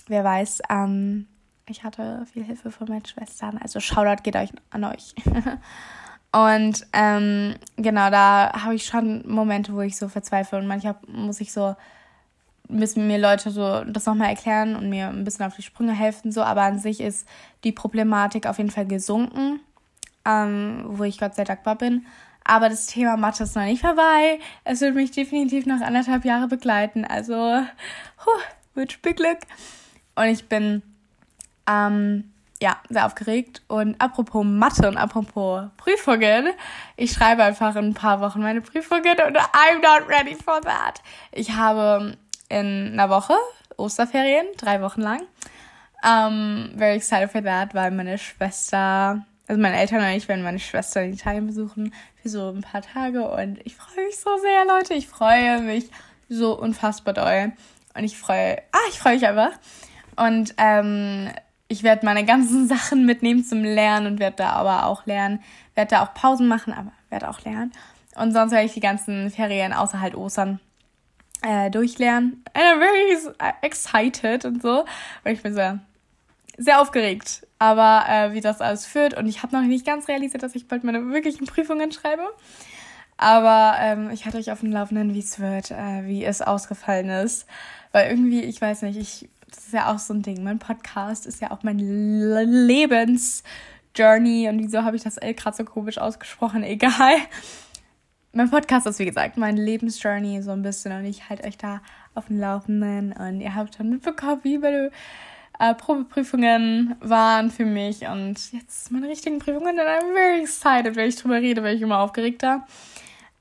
wer 0.07 0.25
weiß, 0.25 0.63
ähm, 0.71 1.27
ich 1.69 1.85
hatte 1.85 2.25
viel 2.33 2.45
Hilfe 2.45 2.71
von 2.71 2.89
meinen 2.89 3.05
Schwestern. 3.05 3.59
Also 3.59 3.81
Shoutout 3.81 4.23
geht 4.23 4.37
euch 4.37 4.51
an 4.71 4.85
euch. 4.85 5.15
und 6.33 6.87
ähm, 6.93 7.55
genau, 7.77 8.11
da 8.11 8.53
habe 8.65 8.75
ich 8.75 8.85
schon 8.85 9.27
Momente, 9.29 9.73
wo 9.73 9.81
ich 9.81 9.97
so 9.97 10.09
verzweifle 10.09 10.59
und 10.59 10.67
manchmal 10.67 10.97
muss 11.07 11.41
ich 11.41 11.53
so 11.53 11.77
müssen 12.73 13.07
mir 13.07 13.19
Leute 13.19 13.51
so 13.51 13.85
das 13.85 14.07
nochmal 14.07 14.31
erklären 14.31 14.77
und 14.77 14.89
mir 14.89 15.09
ein 15.09 15.25
bisschen 15.25 15.47
auf 15.47 15.57
die 15.57 15.63
Sprünge 15.63 15.93
helfen, 15.93 16.33
so, 16.33 16.43
aber 16.43 16.63
an 16.63 16.79
sich 16.79 17.01
ist 17.01 17.27
die 17.65 17.73
Problematik 17.73 18.47
auf 18.47 18.59
jeden 18.59 18.71
Fall 18.71 18.87
gesunken, 18.87 19.61
ähm, 20.25 20.85
wo 20.87 21.05
ich 21.05 21.19
Gott 21.19 21.35
sehr 21.35 21.45
dankbar 21.45 21.77
bin. 21.77 22.07
Aber 22.45 22.69
das 22.69 22.87
Thema 22.87 23.17
Mathe 23.17 23.45
ist 23.45 23.55
noch 23.55 23.63
nicht 23.63 23.83
vorbei. 23.83 24.41
Es 24.65 24.81
wird 24.81 24.97
mich 24.97 25.13
definitiv 25.13 25.67
noch 25.67 25.81
anderthalb 25.81 26.25
Jahre 26.25 26.49
begleiten. 26.49 27.05
Also, 27.05 27.35
huh, 27.35 28.41
wünsche 28.75 28.99
mir 29.05 29.15
Glück. 29.15 29.39
Und 30.17 30.25
ich 30.25 30.49
bin 30.49 30.83
ähm, 31.69 32.33
ja, 32.63 32.77
sehr 32.89 33.07
aufgeregt. 33.07 33.63
Und 33.69 34.01
apropos 34.01 34.45
Mathe 34.45 34.89
und 34.89 34.97
apropos 34.97 35.65
Prüfungen, 35.77 36.49
ich 36.97 37.13
schreibe 37.13 37.43
einfach 37.43 37.75
in 37.77 37.87
ein 37.87 37.95
paar 37.95 38.21
Wochen 38.21 38.41
meine 38.41 38.61
Prüfungen 38.61 39.17
und 39.27 39.37
I'm 39.37 39.81
not 39.83 40.09
ready 40.09 40.37
for 40.37 40.61
that. 40.61 41.03
Ich 41.33 41.53
habe 41.53 42.17
in 42.53 42.93
einer 42.93 43.09
Woche 43.09 43.35
Osterferien, 43.77 44.47
drei 44.59 44.81
Wochen 44.83 45.01
lang. 45.01 45.23
Um, 46.05 46.73
very 46.77 46.97
excited 46.97 47.31
for 47.31 47.43
that, 47.43 47.75
weil 47.75 47.91
meine 47.93 48.19
Schwester, 48.19 49.25
also 49.47 49.61
meine 49.61 49.79
Eltern 49.79 50.01
und 50.01 50.11
ich 50.11 50.29
werden 50.29 50.43
meine 50.43 50.59
Schwester 50.59 51.03
in 51.03 51.13
Italien 51.13 51.47
besuchen 51.47 51.95
für 52.21 52.29
so 52.29 52.51
ein 52.51 52.63
paar 52.63 52.83
Tage 52.83 53.29
und 53.29 53.59
ich 53.65 53.77
freue 53.77 54.07
mich 54.07 54.19
so 54.19 54.31
sehr, 54.39 54.65
Leute. 54.67 54.95
Ich 54.95 55.09
freue 55.09 55.61
mich 55.61 55.91
so 56.29 56.59
unfassbar 56.59 57.15
doll. 57.15 57.53
Und 57.95 58.05
ich 58.05 58.19
freue, 58.19 58.59
ah, 58.73 58.89
ich 58.89 58.99
freue 58.99 59.15
mich 59.15 59.27
einfach. 59.27 59.53
Und 60.17 60.55
ähm, 60.57 61.31
ich 61.69 61.83
werde 61.83 62.05
meine 62.05 62.25
ganzen 62.25 62.69
Sachen 62.75 63.07
mitnehmen 63.07 63.45
zum 63.45 63.63
Lernen 63.63 64.07
und 64.07 64.19
werde 64.19 64.37
da 64.37 64.51
aber 64.51 64.87
auch 64.87 65.07
lernen. 65.07 65.43
Werde 65.75 65.91
da 65.91 66.05
auch 66.05 66.15
Pausen 66.15 66.49
machen, 66.49 66.73
aber 66.73 66.93
werde 67.11 67.29
auch 67.29 67.41
lernen. 67.45 67.73
Und 68.15 68.33
sonst 68.33 68.53
werde 68.53 68.67
ich 68.67 68.75
die 68.75 68.81
ganzen 68.81 69.31
Ferien 69.31 69.73
außer 69.73 70.01
halt 70.01 70.15
Ostern 70.15 70.61
äh, 71.43 71.71
durchlernen. 71.71 72.45
And 72.55 72.65
I'm 72.65 72.79
very 72.79 73.35
excited 73.63 74.45
und 74.45 74.63
so. 74.63 74.85
Und 75.25 75.31
ich 75.31 75.43
bin 75.43 75.55
sehr, 75.55 75.81
sehr 76.57 76.81
aufgeregt. 76.81 77.47
Aber 77.59 78.05
äh, 78.09 78.33
wie 78.33 78.41
das 78.41 78.61
alles 78.61 78.87
führt. 78.87 79.15
Und 79.15 79.27
ich 79.27 79.43
habe 79.43 79.57
noch 79.57 79.63
nicht 79.63 79.87
ganz 79.87 80.09
realisiert, 80.09 80.43
dass 80.43 80.55
ich 80.55 80.69
bald 80.69 80.85
meine 80.85 81.11
wirklichen 81.11 81.47
Prüfungen 81.47 81.93
schreibe. 81.93 82.25
Aber 83.17 83.77
ähm, 83.79 84.11
ich 84.11 84.27
hatte 84.27 84.39
euch 84.39 84.51
auf 84.51 84.61
dem 84.61 84.73
Laufenden, 84.73 85.15
wie 85.15 85.21
es 85.21 85.39
wird, 85.39 85.71
äh, 85.71 86.05
wie 86.05 86.25
es 86.25 86.43
ausgefallen 86.43 87.09
ist. 87.09 87.47
Weil 87.93 88.11
irgendwie, 88.11 88.43
ich 88.43 88.61
weiß 88.61 88.83
nicht, 88.83 88.97
ich 88.97 89.29
das 89.55 89.67
ist 89.67 89.75
ja 89.75 89.93
auch 89.93 89.99
so 89.99 90.15
ein 90.15 90.23
Ding. 90.23 90.43
Mein 90.43 90.59
Podcast 90.59 91.27
ist 91.27 91.43
ja 91.43 91.51
auch 91.51 91.63
mein 91.63 91.79
Lebensjourney. 91.79 94.49
Und 94.49 94.61
wieso 94.61 94.83
habe 94.83 94.97
ich 94.97 95.03
das 95.03 95.19
L 95.19 95.35
gerade 95.35 95.55
so 95.57 95.65
komisch 95.65 95.99
ausgesprochen? 95.99 96.65
Egal. 96.65 97.17
Mein 98.35 98.49
Podcast 98.49 98.87
ist, 98.87 98.99
wie 98.99 99.05
gesagt, 99.05 99.37
mein 99.37 99.59
Lebensjourney 99.59 100.41
so 100.41 100.53
ein 100.53 100.63
bisschen. 100.63 100.93
Und 100.93 101.05
ich 101.05 101.29
halte 101.29 101.45
euch 101.45 101.59
da 101.59 101.83
auf 102.15 102.29
dem 102.29 102.41
Laufenden. 102.41 103.13
Und 103.13 103.43
ihr 103.43 103.55
habt 103.55 103.77
schon 103.77 103.91
mitbekommen, 103.91 104.41
wie 104.43 104.57
meine 104.57 104.91
äh, 105.59 105.75
Probeprüfungen 105.75 106.97
waren 107.01 107.51
für 107.51 107.67
mich. 107.67 108.07
Und 108.07 108.53
jetzt 108.53 108.91
meine 108.91 109.09
richtigen 109.09 109.39
Prüfungen. 109.39 109.79
Und 109.79 109.85
I'm 109.85 110.15
very 110.15 110.41
excited, 110.41 110.97
wenn 110.97 111.11
ich 111.11 111.17
drüber 111.17 111.43
rede, 111.43 111.63
weil 111.63 111.77
ich 111.77 111.83
immer 111.83 111.99
aufgeregter. 111.99 112.67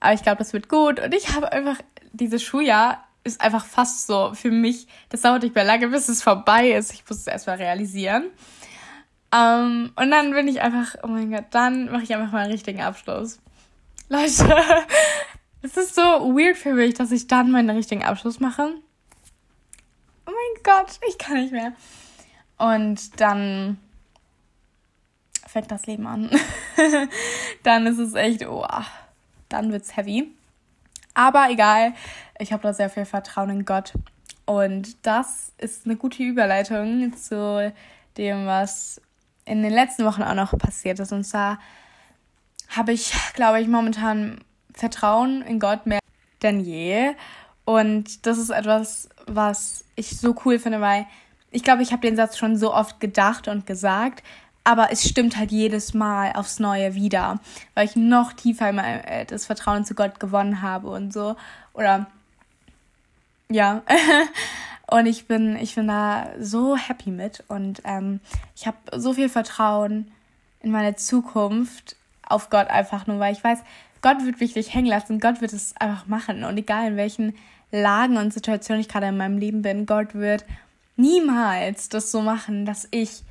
Aber 0.01 0.13
ich 0.13 0.23
glaube, 0.23 0.39
das 0.39 0.51
wird 0.51 0.67
gut. 0.67 0.99
Und 0.99 1.15
ich 1.15 1.33
habe 1.33 1.49
einfach 1.53 1.77
dieses 2.11 2.43
Schuljahr 2.43 3.07
ist 3.23 3.39
einfach 3.39 3.63
fast 3.63 4.07
so 4.07 4.33
für 4.33 4.51
mich, 4.51 4.87
das 5.09 5.21
dauert 5.21 5.43
nicht 5.43 5.55
mehr 5.55 5.63
lange, 5.63 5.87
bis 5.87 6.09
es 6.09 6.21
vorbei 6.21 6.71
ist. 6.71 6.91
Ich 6.91 7.03
muss 7.07 7.19
es 7.19 7.27
erstmal 7.27 7.57
realisieren. 7.57 8.25
Um, 9.33 9.39
ähm, 9.39 9.91
und 9.95 10.11
dann 10.11 10.31
bin 10.31 10.49
ich 10.49 10.61
einfach, 10.61 10.95
oh 11.03 11.07
mein 11.07 11.31
Gott, 11.31 11.45
dann 11.51 11.89
mache 11.89 12.03
ich 12.03 12.13
einfach 12.13 12.33
mal 12.33 12.39
einen 12.39 12.51
richtigen 12.51 12.81
Abschluss. 12.81 13.39
Leute, 14.11 14.43
es 15.61 15.77
ist 15.77 15.95
so 15.95 16.01
weird 16.01 16.57
für 16.57 16.73
mich, 16.73 16.95
dass 16.95 17.13
ich 17.13 17.27
dann 17.27 17.49
meinen 17.49 17.69
richtigen 17.69 18.03
Abschluss 18.03 18.41
mache. 18.41 18.73
Oh 20.25 20.31
mein 20.31 20.63
Gott, 20.63 20.99
ich 21.07 21.17
kann 21.17 21.37
nicht 21.37 21.53
mehr. 21.53 21.71
Und 22.57 23.21
dann 23.21 23.79
fängt 25.47 25.71
das 25.71 25.85
Leben 25.85 26.07
an. 26.07 26.29
dann 27.63 27.87
ist 27.87 27.99
es 27.99 28.13
echt, 28.13 28.45
oh, 28.45 28.67
dann 29.47 29.71
wird's 29.71 29.95
heavy. 29.95 30.29
Aber 31.13 31.49
egal, 31.49 31.93
ich 32.37 32.51
habe 32.51 32.63
da 32.63 32.73
sehr 32.73 32.89
viel 32.89 33.05
Vertrauen 33.05 33.49
in 33.49 33.63
Gott. 33.63 33.93
Und 34.45 35.05
das 35.05 35.53
ist 35.57 35.85
eine 35.85 35.95
gute 35.95 36.21
Überleitung 36.21 37.15
zu 37.15 37.73
dem, 38.17 38.45
was 38.45 38.99
in 39.45 39.63
den 39.63 39.71
letzten 39.71 40.03
Wochen 40.03 40.23
auch 40.23 40.35
noch 40.35 40.57
passiert 40.57 40.99
ist. 40.99 41.13
Und 41.13 41.23
zwar 41.23 41.59
habe 42.71 42.93
ich, 42.93 43.13
glaube 43.33 43.61
ich, 43.61 43.67
momentan 43.67 44.41
Vertrauen 44.73 45.41
in 45.41 45.59
Gott 45.59 45.85
mehr 45.85 45.99
denn 46.41 46.59
je. 46.59 47.13
Und 47.65 48.25
das 48.25 48.37
ist 48.37 48.49
etwas, 48.49 49.09
was 49.27 49.85
ich 49.95 50.17
so 50.17 50.35
cool 50.45 50.59
finde, 50.59 50.81
weil 50.81 51.05
ich 51.51 51.63
glaube, 51.63 51.83
ich 51.83 51.91
habe 51.91 52.01
den 52.01 52.15
Satz 52.15 52.37
schon 52.37 52.57
so 52.57 52.73
oft 52.73 52.99
gedacht 52.99 53.47
und 53.47 53.67
gesagt, 53.67 54.23
aber 54.63 54.91
es 54.91 55.07
stimmt 55.07 55.37
halt 55.37 55.51
jedes 55.51 55.93
Mal 55.93 56.33
aufs 56.33 56.59
Neue 56.59 56.93
wieder, 56.95 57.39
weil 57.73 57.85
ich 57.85 57.95
noch 57.95 58.33
tiefer 58.33 58.69
äh, 58.69 59.25
das 59.25 59.45
Vertrauen 59.45 59.85
zu 59.85 59.95
Gott 59.95 60.19
gewonnen 60.19 60.61
habe 60.61 60.89
und 60.89 61.11
so. 61.11 61.35
Oder 61.73 62.07
ja. 63.49 63.81
und 64.87 65.07
ich 65.07 65.27
bin, 65.27 65.55
ich 65.57 65.75
bin 65.75 65.87
da 65.87 66.29
so 66.39 66.75
happy 66.77 67.11
mit. 67.11 67.43
Und 67.47 67.81
ähm, 67.85 68.21
ich 68.55 68.67
habe 68.67 68.77
so 68.95 69.13
viel 69.13 69.29
Vertrauen 69.29 70.11
in 70.61 70.71
meine 70.71 70.95
Zukunft 70.95 71.95
auf 72.31 72.49
Gott 72.49 72.67
einfach 72.67 73.07
nur, 73.07 73.19
weil 73.19 73.33
ich 73.33 73.43
weiß, 73.43 73.59
Gott 74.01 74.25
wird 74.25 74.39
mich 74.39 74.55
nicht 74.55 74.73
hängen 74.73 74.87
lassen, 74.87 75.19
Gott 75.19 75.41
wird 75.41 75.53
es 75.53 75.75
einfach 75.77 76.07
machen. 76.07 76.43
Und 76.43 76.57
egal 76.57 76.87
in 76.87 76.97
welchen 76.97 77.35
Lagen 77.71 78.17
und 78.17 78.33
Situationen 78.33 78.81
ich 78.81 78.89
gerade 78.89 79.07
in 79.07 79.17
meinem 79.17 79.37
Leben 79.37 79.61
bin, 79.61 79.85
Gott 79.85 80.15
wird 80.15 80.45
niemals 80.97 81.89
das 81.89 82.11
so 82.11 82.21
machen, 82.21 82.65
dass 82.65 82.87
ich 82.91 83.23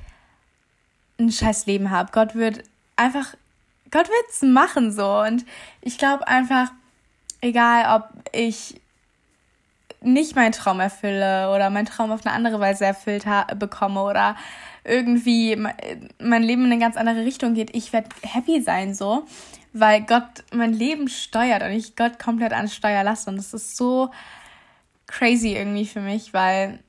ein 1.19 1.31
scheiß 1.31 1.65
Leben 1.65 1.91
habe. 1.91 2.11
Gott 2.11 2.35
wird 2.35 2.63
einfach, 2.95 3.35
Gott 3.91 4.07
wird 4.07 4.29
es 4.29 4.41
machen 4.41 4.91
so. 4.91 5.19
Und 5.21 5.45
ich 5.81 5.97
glaube 5.97 6.27
einfach, 6.27 6.71
egal 7.41 7.99
ob 7.99 8.09
ich 8.33 8.80
nicht 10.01 10.35
meinen 10.35 10.51
Traum 10.51 10.79
erfülle 10.79 11.51
oder 11.53 11.69
meinen 11.69 11.85
Traum 11.85 12.11
auf 12.11 12.25
eine 12.25 12.35
andere 12.35 12.59
Weise 12.59 12.85
erfüllt 12.85 13.25
bekomme 13.57 14.01
oder 14.03 14.35
irgendwie 14.83 15.55
mein 15.55 16.43
Leben 16.43 16.65
in 16.65 16.71
eine 16.71 16.81
ganz 16.81 16.97
andere 16.97 17.23
Richtung 17.23 17.53
geht, 17.53 17.75
ich 17.75 17.93
werde 17.93 18.09
happy 18.23 18.61
sein 18.61 18.95
so, 18.95 19.27
weil 19.73 20.01
Gott 20.01 20.43
mein 20.51 20.73
Leben 20.73 21.07
steuert 21.07 21.61
und 21.61 21.71
ich 21.71 21.95
Gott 21.95 22.17
komplett 22.17 22.51
an 22.51 22.67
Steuer 22.67 23.03
lasse 23.03 23.29
und 23.29 23.37
das 23.37 23.53
ist 23.53 23.77
so 23.77 24.09
crazy 25.05 25.55
irgendwie 25.55 25.85
für 25.85 26.01
mich, 26.01 26.33
weil 26.33 26.79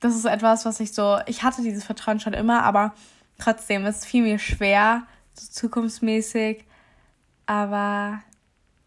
das 0.00 0.16
ist 0.16 0.24
etwas, 0.24 0.64
was 0.64 0.80
ich 0.80 0.92
so, 0.92 1.18
ich 1.26 1.42
hatte 1.42 1.62
dieses 1.62 1.84
Vertrauen 1.84 2.20
schon 2.20 2.32
immer, 2.32 2.64
aber 2.64 2.94
trotzdem, 3.38 3.84
es 3.84 4.04
fiel 4.04 4.22
mir 4.22 4.38
schwer, 4.38 5.04
so 5.34 5.46
zukunftsmäßig. 5.50 6.64
Aber 7.46 8.22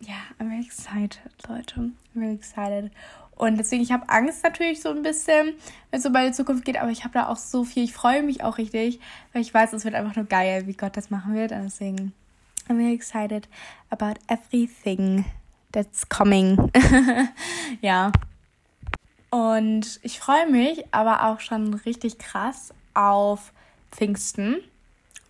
ja, 0.08 0.16
I'm 0.40 0.50
very 0.50 0.62
excited, 0.62 1.20
Leute. 1.48 1.80
I'm 1.80 1.94
very 2.14 2.34
excited. 2.34 2.92
Und 3.36 3.58
deswegen, 3.58 3.82
ich 3.82 3.92
habe 3.92 4.08
Angst 4.10 4.44
natürlich 4.44 4.82
so 4.82 4.90
ein 4.90 5.02
bisschen, 5.02 5.54
wenn 5.90 6.00
es 6.00 6.12
bei 6.12 6.24
der 6.24 6.34
Zukunft 6.34 6.66
geht, 6.66 6.78
aber 6.78 6.92
ich 6.92 7.04
habe 7.04 7.14
da 7.14 7.28
auch 7.28 7.38
so 7.38 7.64
viel, 7.64 7.84
ich 7.84 7.94
freue 7.94 8.22
mich 8.24 8.44
auch 8.44 8.58
richtig, 8.58 9.00
weil 9.32 9.42
ich 9.42 9.54
weiß, 9.54 9.74
es 9.74 9.86
wird 9.86 9.96
einfach 9.96 10.16
nur 10.16 10.26
geil, 10.26 10.68
wie 10.68 10.74
Gott 10.74 10.96
das 10.96 11.10
machen 11.10 11.34
wird. 11.34 11.52
Und 11.52 11.64
deswegen, 11.64 12.14
I'm 12.70 12.78
very 12.78 12.94
excited 12.94 13.50
about 13.90 14.20
everything 14.28 15.26
that's 15.72 16.08
coming. 16.08 16.72
ja. 17.82 18.12
Und 19.32 20.00
ich 20.04 20.20
freue 20.20 20.48
mich 20.50 20.86
aber 20.92 21.26
auch 21.26 21.40
schon 21.40 21.74
richtig 21.74 22.20
krass 22.20 22.72
auf 22.94 23.52
Pfingsten, 23.92 24.58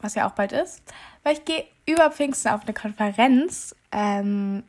was 0.01 0.15
ja 0.15 0.27
auch 0.27 0.33
bald 0.33 0.51
ist, 0.51 0.81
weil 1.23 1.33
ich 1.33 1.45
gehe 1.45 1.63
über 1.86 2.12
Pfingsten 2.12 2.49
auf 2.49 2.63
eine 2.63 2.73
Konferenz 2.73 3.75
ähm, 3.93 4.63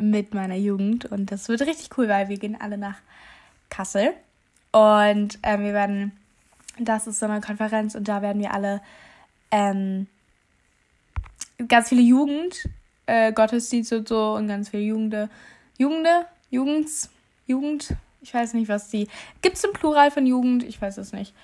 mit 0.00 0.34
meiner 0.34 0.56
Jugend 0.56 1.04
und 1.04 1.30
das 1.30 1.48
wird 1.48 1.60
richtig 1.62 1.96
cool, 1.96 2.08
weil 2.08 2.28
wir 2.28 2.38
gehen 2.38 2.60
alle 2.60 2.78
nach 2.78 2.96
Kassel 3.70 4.12
und 4.72 5.38
ähm, 5.42 5.62
wir 5.62 5.72
werden, 5.72 6.12
das 6.78 7.06
ist 7.06 7.20
so 7.20 7.26
eine 7.26 7.40
Konferenz 7.40 7.94
und 7.94 8.08
da 8.08 8.22
werden 8.22 8.42
wir 8.42 8.52
alle 8.52 8.80
ähm, 9.50 10.08
ganz 11.68 11.90
viele 11.90 12.02
Jugend, 12.02 12.68
äh, 13.06 13.32
Gottesdienste 13.32 13.98
und 13.98 14.08
so 14.08 14.34
und 14.34 14.48
ganz 14.48 14.70
viele 14.70 14.82
Jugende, 14.82 15.28
Jugende, 15.78 16.26
Jugends, 16.50 17.10
Jugend, 17.46 17.94
ich 18.22 18.32
weiß 18.32 18.54
nicht, 18.54 18.68
was 18.68 18.88
die, 18.88 19.08
gibt 19.42 19.56
es 19.56 19.64
ein 19.64 19.72
Plural 19.72 20.10
von 20.10 20.26
Jugend? 20.26 20.62
Ich 20.62 20.80
weiß 20.80 20.96
es 20.98 21.12
nicht. 21.12 21.34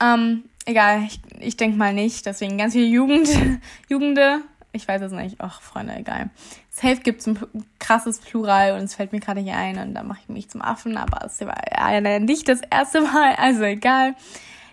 Ähm, 0.00 0.44
egal, 0.64 1.02
ich, 1.04 1.20
ich 1.40 1.56
denke 1.56 1.76
mal 1.76 1.92
nicht. 1.92 2.24
Deswegen 2.26 2.58
ganz 2.58 2.72
viele 2.74 2.86
Jugend, 2.86 3.28
Jugende. 3.88 4.40
Ich 4.72 4.88
weiß 4.88 5.02
es 5.02 5.12
nicht. 5.12 5.36
Ach, 5.38 5.60
Freunde, 5.60 5.94
egal. 5.94 6.30
Safe 6.70 6.96
gibt 6.96 7.20
es 7.20 7.26
ein 7.26 7.38
krasses 7.78 8.18
Plural 8.20 8.72
und 8.72 8.84
es 8.84 8.94
fällt 8.94 9.12
mir 9.12 9.20
gerade 9.20 9.42
nicht 9.42 9.54
ein 9.54 9.78
und 9.78 9.94
da 9.94 10.02
mache 10.02 10.20
ich 10.22 10.28
mich 10.28 10.48
zum 10.48 10.62
Affen, 10.62 10.96
aber 10.96 11.26
es 11.26 11.40
war 11.40 11.54
ja 11.70 12.18
nicht 12.18 12.48
das 12.48 12.60
erste 12.70 13.02
Mal, 13.02 13.34
also 13.36 13.62
egal. 13.64 14.14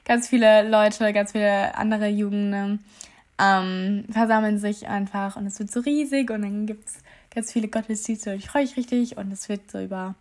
Ganz 0.05 0.29
viele 0.29 0.67
Leute, 0.67 1.11
ganz 1.11 1.33
viele 1.33 1.75
andere 1.75 2.07
Jugenden 2.07 2.83
ähm, 3.37 4.05
versammeln 4.09 4.57
sich 4.57 4.87
einfach 4.87 5.35
und 5.35 5.45
es 5.45 5.59
wird 5.59 5.71
so 5.71 5.81
riesig 5.81 6.31
und 6.31 6.41
dann 6.41 6.65
gibt 6.65 6.87
es 6.87 6.99
ganz 7.33 7.51
viele 7.51 7.67
Gottesdienste 7.67 8.31
und 8.31 8.37
ich 8.37 8.49
freue 8.49 8.63
mich 8.63 8.77
richtig 8.77 9.17
und 9.17 9.31
es 9.31 9.49
wird 9.49 9.69
so 9.69 9.79
über 9.79 10.15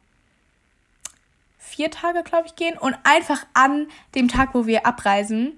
vier 1.68 1.90
Tage, 1.90 2.22
glaube 2.22 2.46
ich, 2.46 2.56
gehen. 2.56 2.76
Und 2.76 2.96
einfach 3.04 3.46
an 3.54 3.86
dem 4.14 4.28
Tag, 4.28 4.54
wo 4.54 4.66
wir 4.66 4.86
abreisen, 4.86 5.52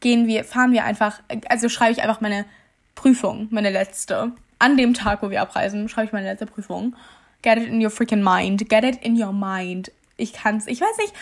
gehen 0.00 0.26
wir, 0.26 0.44
fahren 0.44 0.72
wir 0.72 0.84
einfach, 0.84 1.20
also 1.48 1.68
schreibe 1.68 1.92
ich 1.92 2.02
einfach 2.02 2.20
meine 2.20 2.44
Prüfung, 2.94 3.48
meine 3.50 3.70
letzte. 3.70 4.32
An 4.58 4.76
dem 4.76 4.94
Tag, 4.94 5.22
wo 5.22 5.30
wir 5.30 5.42
abreisen, 5.42 5.88
schreibe 5.88 6.06
ich 6.06 6.12
meine 6.12 6.26
letzte 6.26 6.46
Prüfung. 6.46 6.94
Get 7.42 7.58
it 7.58 7.68
in 7.68 7.82
your 7.84 7.90
freaking 7.90 8.22
mind. 8.22 8.68
Get 8.68 8.84
it 8.84 9.04
in 9.04 9.20
your 9.20 9.32
mind. 9.32 9.92
Ich 10.16 10.32
kann's, 10.32 10.66
ich 10.66 10.80
weiß 10.80 10.96
nicht. 10.98 11.12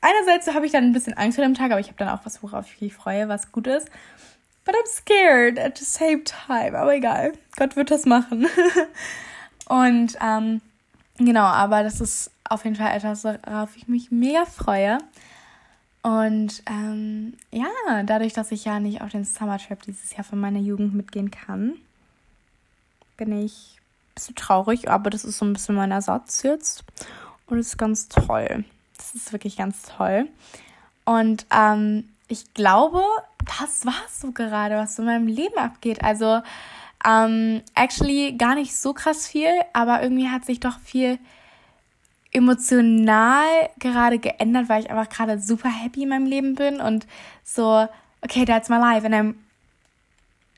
Einerseits 0.00 0.46
habe 0.54 0.66
ich 0.66 0.72
dann 0.72 0.84
ein 0.84 0.92
bisschen 0.92 1.14
Angst 1.14 1.36
vor 1.36 1.44
dem 1.44 1.54
Tag, 1.54 1.70
aber 1.70 1.80
ich 1.80 1.88
habe 1.88 1.98
dann 1.98 2.08
auch 2.08 2.24
was, 2.24 2.42
worauf 2.42 2.66
ich 2.72 2.80
mich 2.80 2.94
freue, 2.94 3.28
was 3.28 3.52
gut 3.52 3.66
ist. 3.66 3.88
But 4.64 4.74
I'm 4.74 4.86
scared 4.86 5.58
at 5.58 5.78
the 5.78 5.84
same 5.84 6.22
time. 6.24 6.78
Aber 6.78 6.94
egal. 6.94 7.32
Gott 7.56 7.76
wird 7.76 7.90
das 7.90 8.06
machen. 8.06 8.46
Und 9.68 10.16
ähm, 10.22 10.60
genau, 11.18 11.44
aber 11.44 11.82
das 11.82 12.00
ist 12.00 12.30
auf 12.48 12.64
jeden 12.64 12.76
Fall 12.76 12.96
etwas, 12.96 13.24
worauf 13.24 13.76
ich 13.76 13.88
mich 13.88 14.10
mega 14.10 14.44
freue. 14.44 14.98
Und 16.06 16.62
ähm, 16.66 17.32
ja, 17.50 17.66
dadurch, 18.04 18.32
dass 18.32 18.52
ich 18.52 18.64
ja 18.64 18.78
nicht 18.78 19.00
auf 19.00 19.10
den 19.10 19.24
Summer 19.24 19.58
Trip 19.58 19.82
dieses 19.82 20.12
Jahr 20.12 20.22
von 20.22 20.38
meiner 20.38 20.60
Jugend 20.60 20.94
mitgehen 20.94 21.32
kann, 21.32 21.74
bin 23.16 23.32
ich 23.44 23.78
ein 23.80 24.14
bisschen 24.14 24.36
traurig, 24.36 24.88
aber 24.88 25.10
das 25.10 25.24
ist 25.24 25.38
so 25.38 25.44
ein 25.44 25.52
bisschen 25.52 25.74
mein 25.74 25.90
Ersatz 25.90 26.44
jetzt. 26.44 26.84
Und 27.48 27.58
es 27.58 27.70
ist 27.70 27.76
ganz 27.76 28.06
toll. 28.06 28.64
Das 28.96 29.16
ist 29.16 29.32
wirklich 29.32 29.56
ganz 29.56 29.82
toll. 29.82 30.28
Und 31.04 31.44
ähm, 31.52 32.08
ich 32.28 32.54
glaube, 32.54 33.02
das 33.58 33.84
war 33.84 34.00
es 34.06 34.20
so 34.20 34.30
gerade, 34.30 34.76
was 34.76 35.00
in 35.00 35.06
meinem 35.06 35.26
Leben 35.26 35.58
abgeht. 35.58 36.04
Also, 36.04 36.40
ähm, 37.04 37.62
actually 37.74 38.36
gar 38.36 38.54
nicht 38.54 38.76
so 38.76 38.92
krass 38.92 39.26
viel, 39.26 39.50
aber 39.72 40.04
irgendwie 40.04 40.28
hat 40.28 40.44
sich 40.44 40.60
doch 40.60 40.78
viel 40.78 41.18
emotional 42.32 43.44
gerade 43.78 44.18
geändert, 44.18 44.68
weil 44.68 44.82
ich 44.82 44.90
einfach 44.90 45.08
gerade 45.08 45.38
super 45.38 45.68
happy 45.68 46.02
in 46.02 46.10
meinem 46.10 46.26
Leben 46.26 46.54
bin 46.54 46.80
und 46.80 47.06
so, 47.44 47.88
okay, 48.22 48.44
that's 48.44 48.68
my 48.68 48.76
life. 48.76 49.06
And 49.06 49.14
I'm 49.14 49.34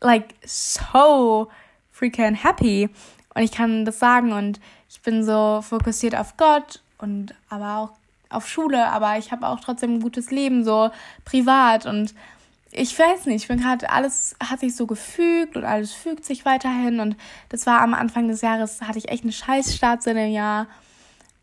like 0.00 0.34
so 0.44 1.48
freaking 1.92 2.34
happy. 2.34 2.88
Und 3.34 3.42
ich 3.42 3.52
kann 3.52 3.84
das 3.84 3.98
sagen 3.98 4.32
und 4.32 4.60
ich 4.88 5.00
bin 5.02 5.24
so 5.24 5.60
fokussiert 5.62 6.16
auf 6.16 6.36
Gott 6.36 6.80
und 6.98 7.34
aber 7.48 7.76
auch 7.76 7.90
auf 8.30 8.48
Schule, 8.48 8.86
aber 8.88 9.18
ich 9.18 9.32
habe 9.32 9.46
auch 9.46 9.60
trotzdem 9.60 9.94
ein 9.94 10.00
gutes 10.00 10.30
Leben, 10.30 10.64
so 10.64 10.90
privat. 11.24 11.86
Und 11.86 12.14
ich 12.70 12.98
weiß 12.98 13.26
nicht, 13.26 13.42
ich 13.42 13.48
bin 13.48 13.60
gerade, 13.60 13.90
alles 13.90 14.36
hat 14.42 14.60
sich 14.60 14.76
so 14.76 14.86
gefügt 14.86 15.56
und 15.56 15.64
alles 15.64 15.92
fügt 15.92 16.24
sich 16.24 16.44
weiterhin. 16.44 17.00
Und 17.00 17.16
das 17.48 17.66
war 17.66 17.80
am 17.80 17.94
Anfang 17.94 18.28
des 18.28 18.40
Jahres, 18.42 18.82
hatte 18.82 18.98
ich 18.98 19.08
echt 19.08 19.22
eine 19.22 19.32
Scheißstart 19.32 20.06
in 20.06 20.16
dem 20.16 20.32
Jahr, 20.32 20.66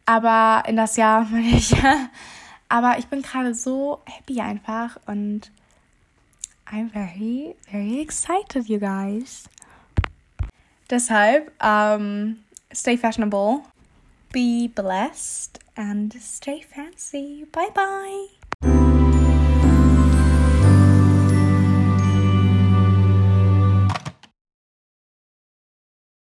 aber 0.05 0.63
in 0.67 0.75
das 0.75 0.97
Jahr 0.97 1.25
meine 1.31 1.57
ich, 1.57 1.75
aber 2.69 2.97
ich 2.97 3.07
bin 3.07 3.21
gerade 3.21 3.53
so 3.53 4.01
happy 4.05 4.41
einfach 4.41 4.97
und 5.05 5.51
I'm 6.67 6.89
very, 6.91 7.55
very 7.69 8.01
excited, 8.01 8.67
you 8.67 8.79
guys. 8.79 9.47
Deshalb, 10.89 11.51
um, 11.63 12.37
stay 12.73 12.97
fashionable, 12.97 13.61
be 14.31 14.67
blessed 14.73 15.59
and 15.75 16.13
stay 16.13 16.61
fancy. 16.61 17.45
Bye 17.51 17.71
bye. 17.73 18.44